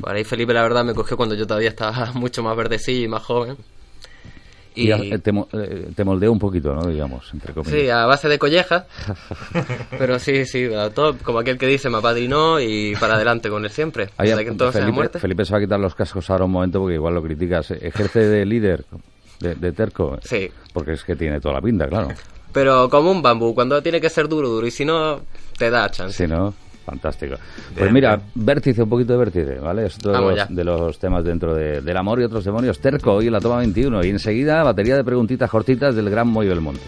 Por 0.01 0.11
ahí 0.13 0.25
Felipe 0.25 0.53
la 0.53 0.63
verdad 0.63 0.85
me 0.85 0.95
cogió 0.95 1.17
cuando 1.17 1.35
yo 1.35 1.47
todavía 1.47 1.69
estaba 1.69 2.13
mucho 2.15 2.43
más 2.43 2.57
verdecillo 2.57 3.05
y 3.05 3.09
más 3.09 3.23
joven. 3.23 3.57
Y, 4.75 4.91
eh, 4.93 5.19
te, 5.19 6.05
moldeó 6.05 6.31
un 6.31 6.39
poquito, 6.39 6.75
¿no? 6.75 6.87
Digamos, 6.87 7.29
entre 7.33 7.53
comillas. 7.53 7.81
Sí, 7.81 7.89
a 7.89 8.07
base 8.07 8.29
de 8.29 8.39
colleja. 8.39 8.87
pero 9.99 10.19
sí, 10.19 10.47
sí, 10.47 10.69
todo, 10.95 11.17
como 11.19 11.41
aquel 11.41 11.59
que 11.59 11.67
dice, 11.67 11.91
me 11.91 11.99
apadrinó 11.99 12.61
y 12.61 12.95
para 12.97 13.15
adelante 13.15 13.51
con 13.51 13.65
él 13.65 13.71
siempre. 13.71 14.11
Felipe, 14.17 15.45
se 15.45 15.53
va 15.53 15.59
a 15.59 15.61
quitar 15.61 15.81
los 15.81 15.95
cascos 15.95 16.31
ahora 16.31 16.45
un 16.45 16.53
momento 16.53 16.79
porque 16.81 16.95
igual 16.95 17.15
lo 17.15 17.23
criticas. 17.23 17.73
¿Ejerce 17.73 18.21
de 18.21 18.47
líder, 18.47 18.85
de, 19.41 19.73
terco? 19.73 20.19
Sí. 20.23 20.51
Porque 20.73 20.93
es 20.93 21.03
que 21.03 21.17
tiene 21.17 21.41
toda 21.41 21.55
la 21.55 21.61
pinta, 21.61 21.89
claro. 21.89 22.09
Pero 22.53 22.89
como 22.89 23.11
un 23.11 23.23
bambú, 23.23 23.55
cuando 23.55 23.83
tiene 23.83 24.01
que 24.01 24.09
ser 24.09 24.29
duro, 24.29 24.49
duro, 24.49 24.67
y 24.67 24.71
si 24.71 24.85
no, 24.85 25.21
te 25.57 25.71
da 25.71 25.91
chance. 25.91 26.17
Si 26.17 26.27
no, 26.27 26.55
Fantástico. 26.85 27.37
Pues 27.77 27.93
mira, 27.93 28.21
vértice, 28.35 28.83
un 28.83 28.89
poquito 28.89 29.13
de 29.13 29.19
vértice, 29.19 29.59
¿vale? 29.59 29.87
Es 29.87 29.97
otro 29.97 30.35
de 30.49 30.65
los, 30.65 30.99
temas 30.99 31.25
dentro 31.25 31.55
del 31.55 31.97
amor 31.97 32.21
y 32.21 32.25
otros 32.25 32.45
demonios. 32.45 32.81
Terco, 32.81 33.15
hoy 33.15 33.27
en 33.27 33.33
la 33.33 33.41
toma 33.41 33.59
21. 33.59 34.05
Y 34.05 34.11
enseguida, 34.11 34.63
batería 34.63 34.97
de 34.97 35.05
preguntitas 35.05 35.51
cortitas 35.51 35.95
del 35.95 36.11
gran 36.11 36.29
Moyo 36.29 36.51
del 36.51 36.61
Monte. 36.61 36.83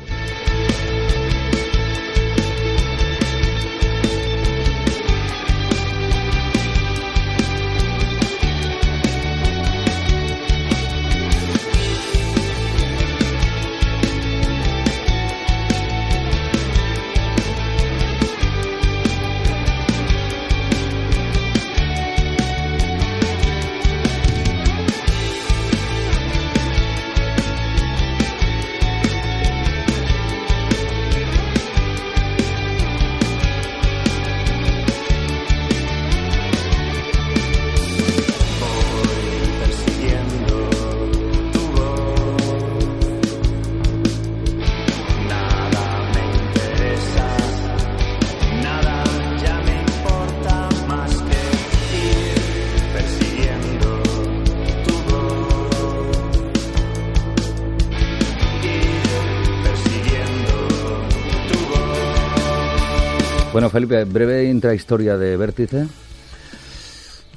Felipe, 63.72 64.04
breve 64.04 64.44
intrahistoria 64.44 65.16
de 65.16 65.34
Vértice. 65.36 65.86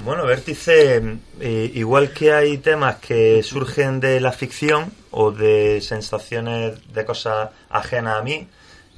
Bueno, 0.04 0.26
Vértice, 0.26 1.02
eh, 1.40 1.72
igual 1.74 2.12
que 2.12 2.34
hay 2.34 2.58
temas 2.58 2.98
que 2.98 3.42
surgen 3.42 4.02
de 4.02 4.20
la 4.20 4.34
ficción 4.34 4.92
o 5.12 5.32
de 5.32 5.80
sensaciones 5.80 6.94
de 6.94 7.06
cosas 7.06 7.52
ajenas 7.70 8.20
a 8.20 8.22
mí, 8.22 8.48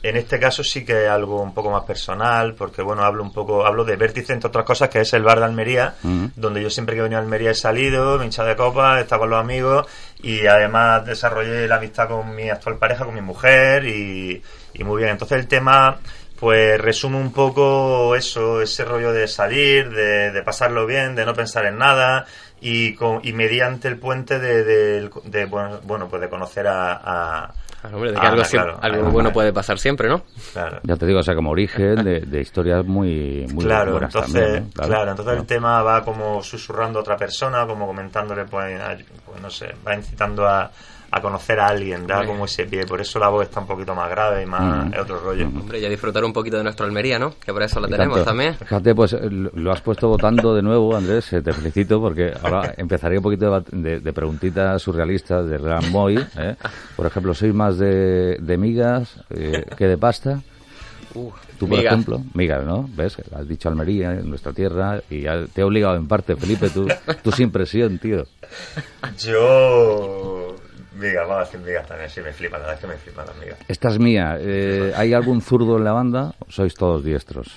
en 0.03 0.15
este 0.15 0.39
caso 0.39 0.63
sí 0.63 0.83
que 0.83 1.05
es 1.05 1.09
algo 1.09 1.41
un 1.41 1.53
poco 1.53 1.69
más 1.69 1.83
personal, 1.83 2.55
porque 2.55 2.81
bueno, 2.81 3.03
hablo 3.03 3.23
un 3.23 3.33
poco, 3.33 3.65
hablo 3.65 3.83
de 3.83 3.95
Vértice, 3.95 4.33
entre 4.33 4.47
otras 4.47 4.65
cosas, 4.65 4.89
que 4.89 5.01
es 5.01 5.13
el 5.13 5.23
bar 5.23 5.39
de 5.39 5.45
Almería, 5.45 5.95
donde 6.35 6.61
yo 6.61 6.69
siempre 6.69 6.95
que 6.95 6.99
he 6.99 7.03
venido 7.03 7.19
a 7.19 7.23
Almería 7.23 7.51
he 7.51 7.55
salido, 7.55 8.17
me 8.17 8.23
he 8.23 8.25
hinchado 8.25 8.47
de 8.47 8.55
copa, 8.55 8.99
he 8.99 9.01
estado 9.01 9.21
con 9.21 9.31
los 9.31 9.39
amigos 9.39 9.87
y 10.21 10.45
además 10.45 11.05
desarrollé 11.05 11.67
la 11.67 11.77
amistad 11.77 12.07
con 12.07 12.35
mi 12.35 12.49
actual 12.49 12.77
pareja, 12.77 13.05
con 13.05 13.15
mi 13.15 13.21
mujer 13.21 13.85
y, 13.85 14.41
y 14.73 14.83
muy 14.83 14.99
bien. 14.99 15.11
Entonces 15.11 15.39
el 15.39 15.47
tema 15.47 15.99
pues 16.39 16.79
resume 16.79 17.17
un 17.17 17.31
poco 17.31 18.15
eso, 18.15 18.61
ese 18.61 18.85
rollo 18.85 19.11
de 19.11 19.27
salir, 19.27 19.89
de, 19.89 20.41
pasarlo 20.43 20.85
bien, 20.85 21.15
de 21.15 21.25
no 21.25 21.33
pensar 21.33 21.65
en 21.65 21.77
nada 21.77 22.25
y, 22.61 22.93
con, 22.93 23.19
y 23.23 23.33
mediante 23.33 23.87
el 23.87 23.97
puente 23.97 24.39
de, 24.39 24.63
de, 24.63 25.45
bueno, 25.45 26.07
pues 26.07 26.21
de 26.21 26.29
conocer 26.29 26.67
a, 26.67 27.53
hombre, 27.91 28.11
de 28.11 28.19
que 28.19 28.27
algo, 28.27 28.43
algo 28.81 29.11
bueno 29.11 29.31
puede 29.31 29.51
pasar 29.51 29.79
siempre, 29.79 30.09
¿no? 30.09 30.21
Claro. 30.53 30.79
Ya 30.83 30.95
te 30.95 31.05
digo, 31.05 31.19
o 31.19 31.23
sea, 31.23 31.35
como 31.35 31.51
origen 31.51 32.03
de, 32.03 32.41
historias 32.41 32.85
muy, 32.85 33.47
muy 33.53 33.65
claro, 33.65 33.93
buenas 33.93 34.13
entonces, 34.13 34.63
Claro, 34.73 35.11
entonces 35.11 35.37
el 35.39 35.45
tema 35.45 35.81
va 35.81 36.03
como 36.03 36.43
susurrando 36.43 36.99
a 36.99 37.01
otra 37.01 37.17
persona, 37.17 37.65
como 37.65 37.87
comentándole, 37.87 38.45
pues, 38.45 38.79
pues 39.25 39.41
no 39.41 39.49
sé, 39.49 39.73
va 39.85 39.95
incitando 39.95 40.47
a 40.47 40.69
a 41.11 41.21
conocer 41.21 41.59
a 41.59 41.67
alguien, 41.67 42.05
da 42.05 42.25
como 42.25 42.45
ese 42.45 42.65
pie. 42.65 42.85
Por 42.85 43.01
eso 43.01 43.19
la 43.19 43.29
voz 43.29 43.43
está 43.43 43.59
un 43.61 43.67
poquito 43.67 43.95
más 43.95 44.09
grave 44.09 44.43
y 44.43 44.45
más 44.45 44.93
es 44.93 44.99
otro 44.99 45.19
rollo. 45.19 45.47
Hombre, 45.47 45.79
ya 45.79 45.89
disfrutar 45.89 46.23
un 46.23 46.33
poquito 46.33 46.57
de 46.57 46.63
nuestra 46.63 46.85
Almería, 46.85 47.17
¿no? 47.17 47.33
Que 47.43 47.53
por 47.53 47.63
eso 47.63 47.79
la 47.79 47.87
tenemos 47.87 48.23
también. 48.23 48.55
Fíjate, 48.55 48.93
pues 48.93 49.15
lo 49.21 49.71
has 49.71 49.81
puesto 49.81 50.07
votando 50.07 50.53
de 50.55 50.61
nuevo, 50.61 50.95
Andrés. 50.95 51.31
Eh, 51.33 51.41
te 51.41 51.53
felicito 51.53 51.99
porque 51.99 52.33
ahora 52.41 52.73
empezaría 52.77 53.19
un 53.19 53.23
poquito 53.23 53.63
de, 53.71 54.13
preguntitas 54.13 54.81
surrealistas 54.81 55.47
de 55.47 55.57
Gran 55.57 55.91
Moy. 55.91 56.17
¿eh? 56.37 56.55
Por 56.95 57.05
ejemplo, 57.05 57.33
¿sois 57.33 57.53
más 57.53 57.77
de, 57.77 58.57
migas 58.57 59.19
eh, 59.29 59.65
que 59.77 59.85
de 59.85 59.97
pasta? 59.97 60.41
Tú, 61.57 61.67
por 61.67 61.79
ejemplo, 61.79 62.21
migas, 62.35 62.63
¿no? 62.63 62.87
¿Ves? 62.95 63.17
Has 63.35 63.47
dicho 63.47 63.69
Almería, 63.69 64.11
en 64.11 64.29
nuestra 64.29 64.53
tierra, 64.53 65.01
y 65.09 65.23
te 65.23 65.61
he 65.61 65.63
obligado 65.63 65.95
en 65.95 66.07
parte, 66.07 66.35
Felipe, 66.35 66.69
tú, 66.69 66.87
tú 67.23 67.31
sin 67.31 67.49
presión, 67.49 67.97
tío. 67.97 68.25
Yo 69.17 70.55
Migas, 70.97 71.27
vamos 71.27 71.37
a 71.37 71.45
decir 71.45 71.59
migas 71.59 71.87
también, 71.87 72.09
sí, 72.09 72.21
me 72.21 72.33
flipan, 72.33 72.61
la 72.61 72.67
verdad 72.67 72.75
es 72.75 72.81
que 72.81 72.87
me 72.87 72.97
flipan 72.97 73.25
las 73.27 73.37
migas. 73.37 73.59
Esta 73.67 73.89
es 73.89 73.99
mía. 73.99 74.37
Eh, 74.39 74.93
¿Hay 74.95 75.13
algún 75.13 75.41
zurdo 75.41 75.77
en 75.77 75.83
la 75.83 75.93
banda 75.93 76.33
o 76.39 76.51
sois 76.51 76.73
todos 76.73 77.03
diestros? 77.03 77.47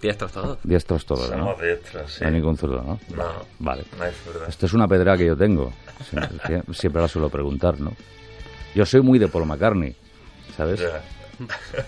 Diestros 0.00 0.32
todos. 0.32 0.58
Diestros 0.62 1.04
todos, 1.04 1.30
¿no? 1.30 1.38
Somos 1.38 1.60
diestros, 1.60 2.12
sí. 2.12 2.20
No 2.22 2.28
hay 2.28 2.34
ningún 2.34 2.56
zurdo, 2.56 2.82
¿no? 2.82 2.98
No, 3.14 3.44
vale. 3.58 3.84
no 3.98 4.04
hay 4.04 4.12
zurdo. 4.12 4.46
Esto 4.46 4.66
es 4.66 4.72
una 4.72 4.86
pedra 4.86 5.16
que 5.16 5.26
yo 5.26 5.36
tengo. 5.36 5.72
Siempre, 6.08 6.62
siempre 6.72 7.02
la 7.02 7.08
suelo 7.08 7.28
preguntar, 7.28 7.80
¿no? 7.80 7.92
Yo 8.74 8.84
soy 8.84 9.00
muy 9.00 9.18
de 9.18 9.28
Paul 9.28 9.46
McCartney, 9.46 9.96
¿sabes? 10.56 10.82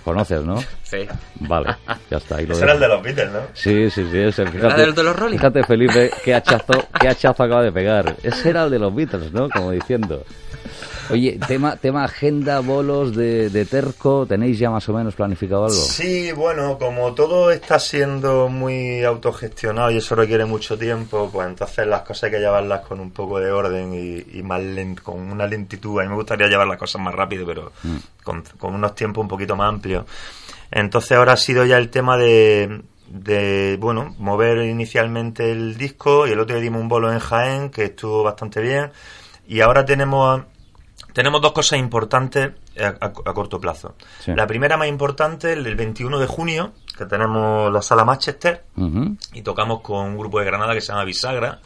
¿Conoces, 0.05 0.43
no? 0.43 0.57
Sí. 0.83 1.07
Vale, 1.41 1.77
ya 2.11 2.19
está. 2.19 2.37
Ahí 2.37 2.47
lo 2.47 2.55
Ese 2.55 2.65
era 2.65 2.75
el 2.75 2.81
de 2.81 2.89
los 2.89 3.03
Beatles, 3.03 3.33
¿no? 3.33 3.41
Sí, 3.55 3.91
sí, 3.91 4.07
sí. 4.11 4.19
Ese, 4.19 4.47
fíjate, 4.47 4.83
el 4.83 4.95
de 4.95 5.03
los 5.03 5.17
Rolling? 5.17 5.37
Fíjate, 5.37 5.65
Felipe, 5.65 6.11
qué 6.25 6.35
hachazo, 6.35 6.87
qué 7.01 7.09
hachazo 7.09 7.43
acaba 7.43 7.63
de 7.63 7.73
pegar. 7.73 8.17
Ese 8.23 8.51
era 8.51 8.65
el 8.65 8.71
de 8.71 8.79
los 8.79 8.95
Beatles, 8.95 9.33
¿no? 9.33 9.49
Como 9.49 9.71
diciendo. 9.71 10.25
Oye, 11.11 11.39
tema, 11.47 11.77
tema 11.77 12.05
agenda, 12.05 12.61
bolos 12.61 13.15
de, 13.17 13.51
de, 13.51 13.65
Terco, 13.65 14.27
¿tenéis 14.27 14.59
ya 14.59 14.71
más 14.71 14.89
o 14.89 14.93
menos 14.93 15.15
planificado 15.15 15.65
algo? 15.65 15.77
Sí, 15.77 16.33
bueno, 16.33 16.79
como 16.79 17.15
todo 17.15 17.51
está 17.51 17.79
siendo 17.79 18.49
muy 18.49 19.03
autogestionado 19.05 19.91
y 19.91 19.99
eso 19.99 20.15
requiere 20.15 20.45
mucho 20.45 20.77
tiempo, 20.77 21.31
pues 21.33 21.49
entonces 21.49 21.87
las 21.87 22.03
cosas 22.03 22.25
hay 22.25 22.31
que 22.33 22.39
llevarlas 22.41 22.81
con 22.87 23.01
un 23.01 23.11
poco 23.11 23.41
de 23.41 23.51
orden 23.51 23.95
y, 23.95 24.43
más 24.43 24.61
con 25.03 25.31
una 25.31 25.47
lentitud. 25.47 26.01
A 26.01 26.03
mí 26.03 26.09
me 26.09 26.15
gustaría 26.15 26.49
llevar 26.49 26.67
las 26.67 26.79
cosas 26.79 27.01
más 27.01 27.15
rápido, 27.15 27.47
pero 27.47 27.73
mm. 27.83 27.97
con, 28.23 28.43
con 28.59 28.75
unos 28.75 28.95
tiempos 28.95 29.23
un 29.23 29.29
poquito 29.29 29.57
más 29.57 29.69
amplios. 29.69 30.05
Entonces 30.71 31.13
ahora 31.13 31.33
ha 31.33 31.37
sido 31.37 31.65
ya 31.65 31.79
el 31.79 31.89
tema 31.89 32.19
de, 32.19 32.83
de, 33.09 33.77
bueno, 33.81 34.15
mover 34.19 34.67
inicialmente 34.67 35.51
el 35.51 35.77
disco 35.77 36.27
y 36.27 36.33
el 36.33 36.41
otro 36.41 36.55
día 36.57 36.63
dimos 36.63 36.83
un 36.83 36.89
bolo 36.89 37.13
en 37.13 37.19
Jaén 37.19 37.71
que 37.71 37.85
estuvo 37.85 38.23
bastante 38.23 38.61
bien 38.61 38.91
y 39.47 39.61
ahora 39.61 39.85
tenemos 39.85 40.43
tenemos 41.19 41.43
dos 41.43 41.51
cosas 41.51 41.81
importantes 41.81 42.53
a, 42.79 43.11
corto 43.11 43.61
plazo. 43.61 43.97
La 44.27 44.47
primera 44.47 44.77
más 44.77 44.87
importante, 44.87 45.53
el 45.53 45.75
21 45.75 46.17
de 46.21 46.29
junio, 46.29 46.75
que 46.97 47.07
tenemos 47.07 47.73
la 47.73 47.83
sala 47.83 48.05
Manchester 48.05 48.63
y 49.33 49.43
tocamos 49.43 49.81
con 49.81 50.11
un 50.11 50.17
grupo 50.17 50.39
de 50.39 50.45
Granada 50.45 50.75
que 50.75 50.81
se 50.81 50.93
llama 50.93 51.03
Bisagra, 51.03 51.59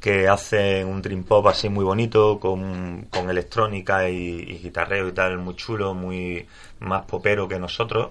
que 0.00 0.26
hace 0.26 0.84
un 0.84 1.00
dream 1.02 1.22
pop 1.22 1.46
así 1.46 1.68
muy 1.68 1.84
bonito, 1.84 2.40
con, 2.40 3.06
con 3.12 3.30
electrónica 3.30 4.08
y, 4.08 4.16
y, 4.16 4.58
guitarreo 4.58 5.06
y 5.06 5.12
tal, 5.12 5.38
muy 5.38 5.54
chulo, 5.54 5.94
muy 5.94 6.44
más 6.80 7.04
popero 7.04 7.46
que 7.46 7.60
nosotros 7.60 8.08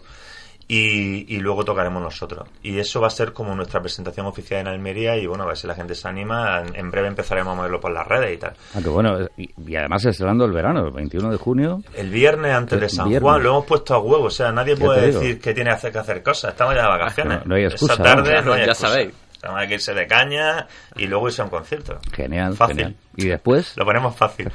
y, 0.71 1.39
luego 1.39 1.65
tocaremos 1.65 2.01
nosotros. 2.01 2.47
Y 2.61 2.77
eso 2.77 3.01
va 3.01 3.07
a 3.07 3.09
ser 3.09 3.33
como 3.33 3.55
nuestra 3.55 3.81
presentación 3.81 4.27
oficial 4.27 4.61
en 4.61 4.67
Almería 4.67 5.17
y 5.17 5.25
bueno, 5.25 5.43
a 5.43 5.47
ver 5.47 5.57
si 5.57 5.65
la 5.65 5.73
gente 5.73 5.95
se 5.95 6.07
anima. 6.07 6.61
En, 6.75 6.91
breve 6.91 7.07
empezaremos 7.07 7.53
a 7.53 7.55
moverlo 7.55 7.81
por 7.81 7.91
las 7.91 8.07
redes 8.07 8.35
y 8.35 8.37
tal. 8.37 8.53
Ah, 8.75 8.79
bueno, 8.85 9.17
y, 9.35 9.75
además 9.75 10.05
es 10.05 10.21
hablando 10.21 10.45
el 10.45 10.51
verano, 10.51 10.85
el 10.85 10.91
21 10.91 11.31
de 11.31 11.37
junio. 11.37 11.81
El 11.95 12.11
viernes 12.11 12.53
antes 12.53 12.79
de 12.79 12.87
San 12.87 13.11
Juan, 13.19 13.41
lo 13.41 13.49
hemos 13.49 13.65
puesto 13.65 13.95
a 13.95 13.99
huevo, 13.99 14.25
o 14.25 14.29
sea, 14.29 14.51
nadie 14.51 14.77
puede 14.77 15.11
decir 15.11 15.41
que 15.41 15.55
tiene 15.55 15.75
que 15.75 15.97
hacer 15.97 16.21
cosas, 16.21 16.51
estamos 16.51 16.75
ya 16.75 16.83
de 16.83 16.87
vacaciones. 16.87 17.45
No, 17.47 17.55
hay 17.55 17.63
excusa. 17.63 17.93
Esa 17.93 18.03
tarde 18.03 18.41
no, 18.43 18.53
hay 18.53 18.67
ya 18.67 18.75
sabéis. 18.75 19.11
Tenemos 19.39 19.67
que 19.67 19.73
irse 19.75 19.93
de 19.93 20.07
caña 20.07 20.67
y 20.95 21.07
luego 21.07 21.27
irse 21.27 21.41
a 21.41 21.45
un 21.45 21.49
concierto. 21.49 21.99
Genial, 22.11 22.55
fácil. 22.55 22.95
¿Y 23.15 23.27
después? 23.27 23.75
Lo 23.77 23.85
ponemos 23.85 24.15
fácil. 24.15 24.51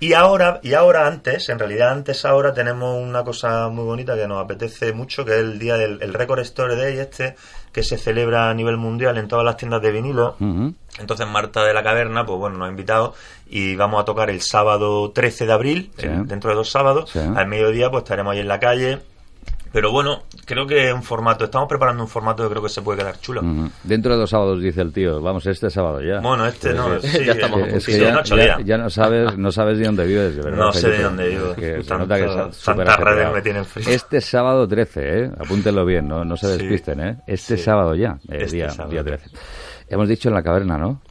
Y 0.00 0.12
ahora, 0.12 0.60
y 0.62 0.74
ahora 0.74 1.06
antes, 1.06 1.48
en 1.48 1.58
realidad 1.58 1.90
antes 1.90 2.24
ahora 2.24 2.52
tenemos 2.52 3.00
una 3.00 3.22
cosa 3.22 3.68
muy 3.68 3.84
bonita 3.84 4.16
que 4.16 4.26
nos 4.26 4.42
apetece 4.42 4.92
mucho, 4.92 5.24
que 5.24 5.32
es 5.32 5.38
el 5.38 5.58
día 5.58 5.76
del 5.76 6.12
Record 6.12 6.40
Store 6.40 6.76
Day 6.76 6.98
este, 6.98 7.36
que 7.72 7.82
se 7.82 7.96
celebra 7.96 8.50
a 8.50 8.54
nivel 8.54 8.76
mundial 8.76 9.16
en 9.18 9.28
todas 9.28 9.44
las 9.44 9.56
tiendas 9.56 9.80
de 9.80 9.92
vinilo. 9.92 10.36
Entonces 10.98 11.26
Marta 11.26 11.64
de 11.64 11.72
la 11.72 11.82
Caverna, 11.82 12.26
pues 12.26 12.38
bueno, 12.38 12.58
nos 12.58 12.66
ha 12.66 12.70
invitado 12.70 13.14
y 13.48 13.76
vamos 13.76 14.02
a 14.02 14.04
tocar 14.04 14.30
el 14.30 14.40
sábado 14.42 15.10
13 15.12 15.46
de 15.46 15.52
abril, 15.52 15.92
dentro 15.96 16.50
de 16.50 16.56
dos 16.56 16.70
sábados. 16.70 17.14
Al 17.16 17.46
mediodía 17.46 17.90
pues 17.90 18.02
estaremos 18.02 18.32
ahí 18.32 18.40
en 18.40 18.48
la 18.48 18.60
calle 18.60 19.00
pero 19.74 19.90
bueno, 19.90 20.22
creo 20.46 20.68
que 20.68 20.86
es 20.86 20.94
un 20.94 21.02
formato, 21.02 21.46
estamos 21.46 21.68
preparando 21.68 22.04
un 22.04 22.08
formato 22.08 22.44
que 22.44 22.50
creo 22.50 22.62
que 22.62 22.68
se 22.68 22.80
puede 22.80 23.00
quedar 23.00 23.18
chulo. 23.18 23.42
Dentro 23.82 24.12
de 24.12 24.20
dos 24.20 24.30
sábados, 24.30 24.62
dice 24.62 24.80
el 24.80 24.92
tío, 24.92 25.20
vamos, 25.20 25.44
este 25.46 25.68
sábado 25.68 26.00
ya. 26.00 26.20
Bueno, 26.20 26.46
este 26.46 26.72
no, 26.72 27.00
sí, 27.00 27.24
ya 27.26 27.32
estamos 27.32 27.60
es 27.66 27.84
que 27.84 27.98
ya, 27.98 28.22
ya, 28.64 28.78
no 28.78 28.88
sabes, 28.88 29.36
no 29.36 29.50
sabes 29.50 29.78
de 29.78 29.86
dónde 29.86 30.06
vives, 30.06 30.36
de 30.36 30.42
verdad. 30.42 30.58
No 30.58 30.72
sé 30.72 30.90
de 30.90 31.02
dónde 31.02 31.28
vivo. 31.28 31.54
Que 31.56 31.82
nota 31.88 32.16
que 32.16 32.52
tantas 32.64 33.00
redes 33.00 33.32
me 33.32 33.42
tienen 33.42 33.64
frío. 33.64 33.88
Este 33.88 34.20
sábado 34.20 34.68
13, 34.68 35.00
¿eh? 35.24 35.30
Apúntenlo 35.40 35.84
bien, 35.84 36.06
no, 36.06 36.24
no 36.24 36.36
se 36.36 36.56
despisten, 36.56 37.00
¿eh? 37.00 37.16
Este 37.26 37.56
sábado 37.56 37.96
ya, 37.96 38.16
el 38.28 38.42
este 38.42 38.56
día, 38.58 38.68
día 38.88 39.02
13. 39.02 39.28
Hemos 39.88 40.08
dicho 40.08 40.28
en 40.28 40.36
la 40.36 40.44
caverna, 40.44 40.78
¿no? 40.78 41.02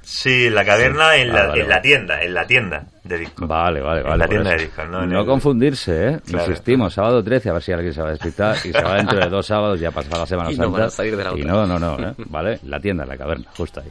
Sí, 0.00 0.48
la 0.48 0.64
caverna 0.64 1.14
en, 1.16 1.30
la, 1.30 1.54
en 1.54 1.68
la 1.68 1.82
tienda, 1.82 2.22
en 2.22 2.32
la 2.32 2.46
tienda 2.46 2.86
de. 3.08 3.28
Vale, 3.38 3.80
vale, 3.80 4.02
vale. 4.02 4.12
En 4.12 4.18
la 4.18 4.28
tienda 4.28 4.50
de 4.50 4.70
¿no? 4.90 5.06
no 5.06 5.26
confundirse, 5.26 6.08
¿eh? 6.08 6.20
Insistimos, 6.28 6.94
sábado 6.94 7.22
13, 7.22 7.50
a 7.50 7.52
ver 7.54 7.62
si 7.62 7.72
alguien 7.72 7.92
se 7.92 8.02
va 8.02 8.08
a 8.08 8.10
despistar, 8.12 8.56
y 8.64 8.72
se 8.72 8.82
va 8.82 8.96
dentro 8.96 9.18
de 9.18 9.28
dos 9.28 9.46
sábados, 9.46 9.80
ya 9.80 9.90
pasará 9.90 10.18
la 10.18 10.26
Semana 10.28 10.50
y 10.50 10.54
Santa. 10.54 10.78
No 10.78 10.84
a 10.84 10.90
salir 10.90 11.16
de 11.16 11.24
la 11.24 11.36
y 11.36 11.42
no, 11.42 11.66
no, 11.66 11.78
no, 11.78 11.98
¿eh? 11.98 12.14
¿vale? 12.28 12.58
La 12.64 12.78
tienda, 12.80 13.04
la 13.06 13.16
caverna, 13.16 13.46
justo 13.56 13.80
ahí. 13.80 13.88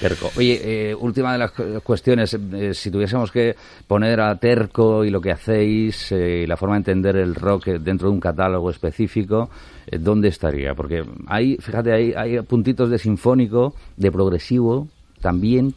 Terco. 0.00 0.30
Oye, 0.36 0.90
eh, 0.90 0.94
última 0.94 1.32
de 1.32 1.38
las 1.38 1.52
cuestiones, 1.82 2.32
eh, 2.34 2.72
si 2.72 2.90
tuviésemos 2.90 3.30
que 3.30 3.54
poner 3.86 4.20
a 4.20 4.34
Terco 4.36 5.04
y 5.04 5.10
lo 5.10 5.20
que 5.20 5.32
hacéis 5.32 6.12
eh, 6.12 6.42
y 6.44 6.46
la 6.46 6.56
forma 6.56 6.76
de 6.76 6.78
entender 6.78 7.16
el 7.16 7.34
rock 7.34 7.66
dentro 7.66 8.08
de 8.08 8.14
un 8.14 8.20
catálogo 8.20 8.70
específico, 8.70 9.50
¿dónde 9.98 10.28
estaría? 10.28 10.74
Porque 10.74 11.04
hay, 11.26 11.56
fíjate, 11.56 11.92
hay, 11.92 12.12
hay 12.14 12.40
puntitos 12.42 12.88
de 12.88 12.98
sinfónico, 12.98 13.74
de 13.96 14.10
progresivo, 14.10 14.88
también 15.20 15.74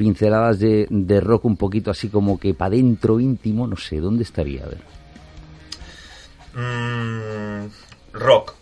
pinceladas 0.00 0.58
de, 0.58 0.86
de 0.88 1.20
rock 1.20 1.44
un 1.44 1.58
poquito 1.58 1.90
así 1.90 2.08
como 2.08 2.40
que 2.40 2.54
para 2.54 2.70
dentro 2.70 3.20
íntimo, 3.20 3.66
no 3.66 3.76
sé, 3.76 4.00
¿dónde 4.00 4.22
estaría? 4.22 4.64
A 4.64 4.68
ver. 4.68 4.78
Mm, 6.54 7.70
rock. 8.14 8.54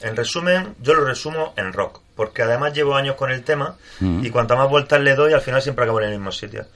En 0.00 0.14
resumen, 0.14 0.76
yo 0.80 0.94
lo 0.94 1.04
resumo 1.04 1.54
en 1.56 1.72
rock, 1.72 2.02
porque 2.14 2.42
además 2.42 2.72
llevo 2.72 2.94
años 2.94 3.16
con 3.16 3.32
el 3.32 3.42
tema 3.42 3.74
mm. 3.98 4.24
y 4.24 4.30
cuanto 4.30 4.56
más 4.56 4.70
vueltas 4.70 5.00
le 5.00 5.16
doy, 5.16 5.32
al 5.32 5.40
final 5.40 5.60
siempre 5.60 5.86
acabo 5.86 6.00
en 6.00 6.10
el 6.10 6.12
mismo 6.12 6.30
sitio. 6.30 6.66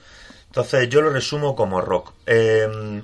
Entonces 0.47 0.89
yo 0.89 1.01
lo 1.01 1.09
resumo 1.11 1.55
como 1.55 1.79
rock. 1.79 2.11
Eh, 2.25 3.01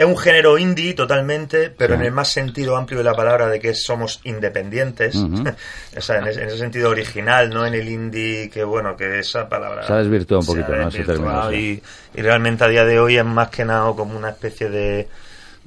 es 0.00 0.06
un 0.06 0.16
género 0.16 0.56
indie 0.56 0.94
totalmente, 0.94 1.68
pero 1.68 1.92
en 1.92 2.00
el 2.00 2.10
más 2.10 2.28
sentido 2.28 2.74
amplio 2.74 3.00
de 3.00 3.04
la 3.04 3.12
palabra 3.12 3.48
de 3.48 3.60
que 3.60 3.74
somos 3.74 4.22
independientes. 4.24 5.14
o 5.96 6.00
sea, 6.00 6.20
en 6.20 6.28
ese, 6.28 6.56
sentido 6.56 6.88
original, 6.88 7.50
no 7.50 7.66
en 7.66 7.74
el 7.74 7.86
indie 7.86 8.48
que, 8.48 8.64
bueno, 8.64 8.96
que 8.96 9.18
esa 9.18 9.46
palabra... 9.46 9.86
Se 9.86 9.92
ha 9.92 9.96
desvirtuado 9.96 10.40
un 10.40 10.46
poquito, 10.46 10.74
¿no? 10.74 10.88
Ese 10.88 11.04
término, 11.04 11.52
y, 11.52 11.82
y, 12.14 12.22
realmente 12.22 12.64
a 12.64 12.68
día 12.68 12.86
de 12.86 12.98
hoy 12.98 13.18
es 13.18 13.24
más 13.26 13.50
que 13.50 13.62
nada 13.66 13.92
como 13.92 14.16
una 14.16 14.30
especie 14.30 14.70
de... 14.70 15.06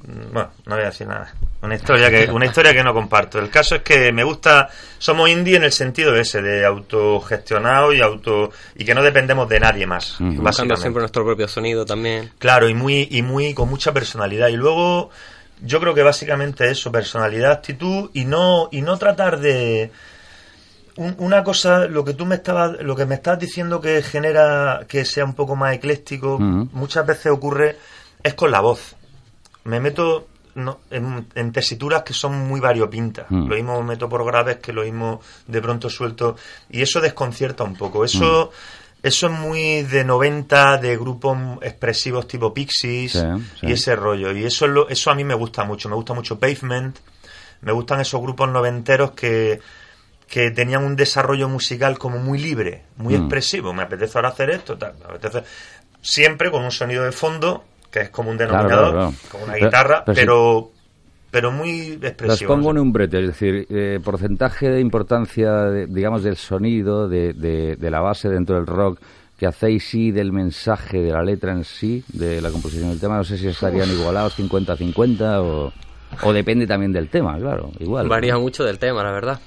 Mm, 0.04 0.32
bueno, 0.32 0.50
no 0.66 0.74
voy 0.74 0.82
a 0.82 0.86
decir 0.86 1.06
nada. 1.06 1.32
Una 1.64 1.76
historia 1.76 2.10
que 2.10 2.30
una 2.30 2.44
historia 2.44 2.74
que 2.74 2.84
no 2.84 2.92
comparto. 2.92 3.38
El 3.38 3.48
caso 3.48 3.76
es 3.76 3.82
que 3.82 4.12
me 4.12 4.22
gusta 4.22 4.68
somos 4.98 5.30
indie 5.30 5.56
en 5.56 5.64
el 5.64 5.72
sentido 5.72 6.14
ese 6.14 6.42
de 6.42 6.64
autogestionado 6.64 7.92
y 7.92 8.02
auto 8.02 8.50
y 8.76 8.84
que 8.84 8.94
no 8.94 9.02
dependemos 9.02 9.48
de 9.48 9.60
nadie 9.60 9.86
más, 9.86 10.20
uh 10.20 10.42
básicamente. 10.42 10.82
siempre 10.82 11.00
nuestro 11.00 11.24
propio 11.24 11.48
sonido 11.48 11.86
también. 11.86 12.30
Claro, 12.38 12.68
y 12.68 12.74
muy 12.74 13.08
y 13.10 13.22
muy 13.22 13.54
con 13.54 13.70
mucha 13.70 13.92
personalidad 13.92 14.48
y 14.48 14.56
luego 14.56 15.10
yo 15.62 15.80
creo 15.80 15.94
que 15.94 16.02
básicamente 16.02 16.70
eso, 16.70 16.92
personalidad, 16.92 17.52
actitud 17.52 18.10
y 18.12 18.26
no 18.26 18.68
y 18.70 18.82
no 18.82 18.98
tratar 18.98 19.40
de 19.40 19.90
una 20.96 21.42
cosa, 21.42 21.86
lo 21.86 22.04
que 22.04 22.14
tú 22.14 22.24
me 22.24 22.36
estabas, 22.36 22.80
lo 22.82 22.94
que 22.94 23.04
me 23.06 23.16
estás 23.16 23.38
diciendo 23.38 23.80
que 23.80 24.02
genera 24.02 24.84
que 24.86 25.04
sea 25.04 25.24
un 25.24 25.34
poco 25.34 25.56
más 25.56 25.74
ecléctico, 25.74 26.38
muchas 26.38 27.06
veces 27.06 27.32
ocurre 27.32 27.76
es 28.22 28.34
con 28.34 28.50
la 28.50 28.60
voz. 28.60 28.94
Me 29.64 29.80
meto 29.80 30.28
no, 30.54 30.80
en, 30.90 31.52
tesituras 31.52 32.02
que 32.02 32.12
son 32.12 32.46
muy 32.48 32.60
variopintas. 32.60 33.26
Mm. 33.28 33.48
Lo 33.48 33.54
mismo 33.54 33.82
meto 33.82 34.08
por 34.08 34.24
graves 34.24 34.58
que 34.58 34.72
lo 34.72 34.82
mismo 34.82 35.20
de 35.46 35.60
pronto 35.60 35.90
suelto. 35.90 36.36
Y 36.70 36.82
eso 36.82 37.00
desconcierta 37.00 37.64
un 37.64 37.76
poco. 37.76 38.04
Eso, 38.04 38.50
mm. 38.52 39.06
eso 39.06 39.26
es 39.26 39.32
muy 39.32 39.82
de 39.82 40.04
90, 40.04 40.78
de 40.78 40.96
grupos 40.96 41.36
expresivos 41.62 42.28
tipo 42.28 42.54
Pixies 42.54 43.24
y 43.62 43.72
ese 43.72 43.96
rollo. 43.96 44.32
Y 44.32 44.44
eso, 44.44 44.66
lo, 44.66 44.88
eso 44.88 45.10
a 45.10 45.14
mí 45.14 45.24
me 45.24 45.34
gusta 45.34 45.64
mucho. 45.64 45.88
Me 45.88 45.96
gusta 45.96 46.14
mucho 46.14 46.38
Pavement. 46.38 46.98
Me 47.62 47.72
gustan 47.72 48.00
esos 48.00 48.20
grupos 48.20 48.48
noventeros 48.48 49.12
que, 49.12 49.60
que 50.28 50.50
tenían 50.50 50.84
un 50.84 50.96
desarrollo 50.96 51.48
musical 51.48 51.98
como 51.98 52.18
muy 52.18 52.38
libre, 52.38 52.84
muy 52.96 53.14
mm. 53.14 53.22
expresivo. 53.22 53.72
Me 53.72 53.82
apetece 53.82 54.18
ahora 54.18 54.28
hacer 54.28 54.50
esto, 54.50 54.76
tal. 54.76 54.94
Me 54.98 55.06
apetece... 55.06 55.44
Siempre 56.06 56.50
con 56.50 56.62
un 56.62 56.70
sonido 56.70 57.02
de 57.02 57.12
fondo 57.12 57.64
que 57.94 58.00
es 58.00 58.10
como 58.10 58.32
un 58.32 58.36
denominador, 58.36 59.12
como 59.30 59.44
una 59.44 59.54
guitarra, 59.54 60.02
pero, 60.04 60.72
pero, 61.30 61.52
muy 61.52 61.92
expresivo. 61.92 62.26
Las 62.26 62.42
pongo 62.42 62.72
en 62.72 62.78
un 62.78 62.92
brete, 62.92 63.20
es 63.20 63.28
decir, 63.28 63.68
eh, 63.70 64.00
porcentaje 64.02 64.68
de 64.68 64.80
importancia, 64.80 65.70
digamos, 65.70 66.24
del 66.24 66.34
sonido, 66.34 67.08
de, 67.08 67.34
de, 67.34 67.90
la 67.92 68.00
base 68.00 68.28
dentro 68.28 68.56
del 68.56 68.66
rock 68.66 68.98
que 69.38 69.46
hacéis 69.46 69.88
sí 69.88 70.10
del 70.10 70.32
mensaje, 70.32 71.02
de 71.02 71.12
la 71.12 71.22
letra 71.22 71.52
en 71.52 71.62
sí, 71.62 72.02
de 72.08 72.42
la 72.42 72.50
composición 72.50 72.90
del 72.90 72.98
tema. 72.98 73.16
No 73.16 73.22
sé 73.22 73.38
si 73.38 73.46
estarían 73.46 73.88
igualados 73.88 74.36
50-50 74.36 75.38
o, 75.38 75.72
o 76.20 76.32
depende 76.32 76.66
también 76.66 76.92
del 76.92 77.08
tema, 77.08 77.38
claro, 77.38 77.70
igual. 77.78 78.08
Varía 78.08 78.36
mucho 78.38 78.64
del 78.64 78.80
tema, 78.80 79.04
la 79.04 79.12
verdad. 79.12 79.40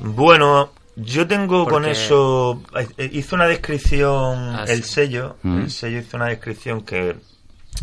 Bueno, 0.00 0.70
yo 0.96 1.26
tengo 1.26 1.64
con 1.64 1.86
eso. 1.86 2.60
Eh, 2.98 3.08
hizo 3.10 3.36
una 3.36 3.46
descripción, 3.46 4.54
ah, 4.54 4.64
el 4.68 4.84
sello. 4.84 5.36
El 5.42 5.50
mm. 5.50 5.70
sello 5.70 5.98
hizo 6.00 6.18
una 6.18 6.26
descripción 6.26 6.82
que 6.82 7.16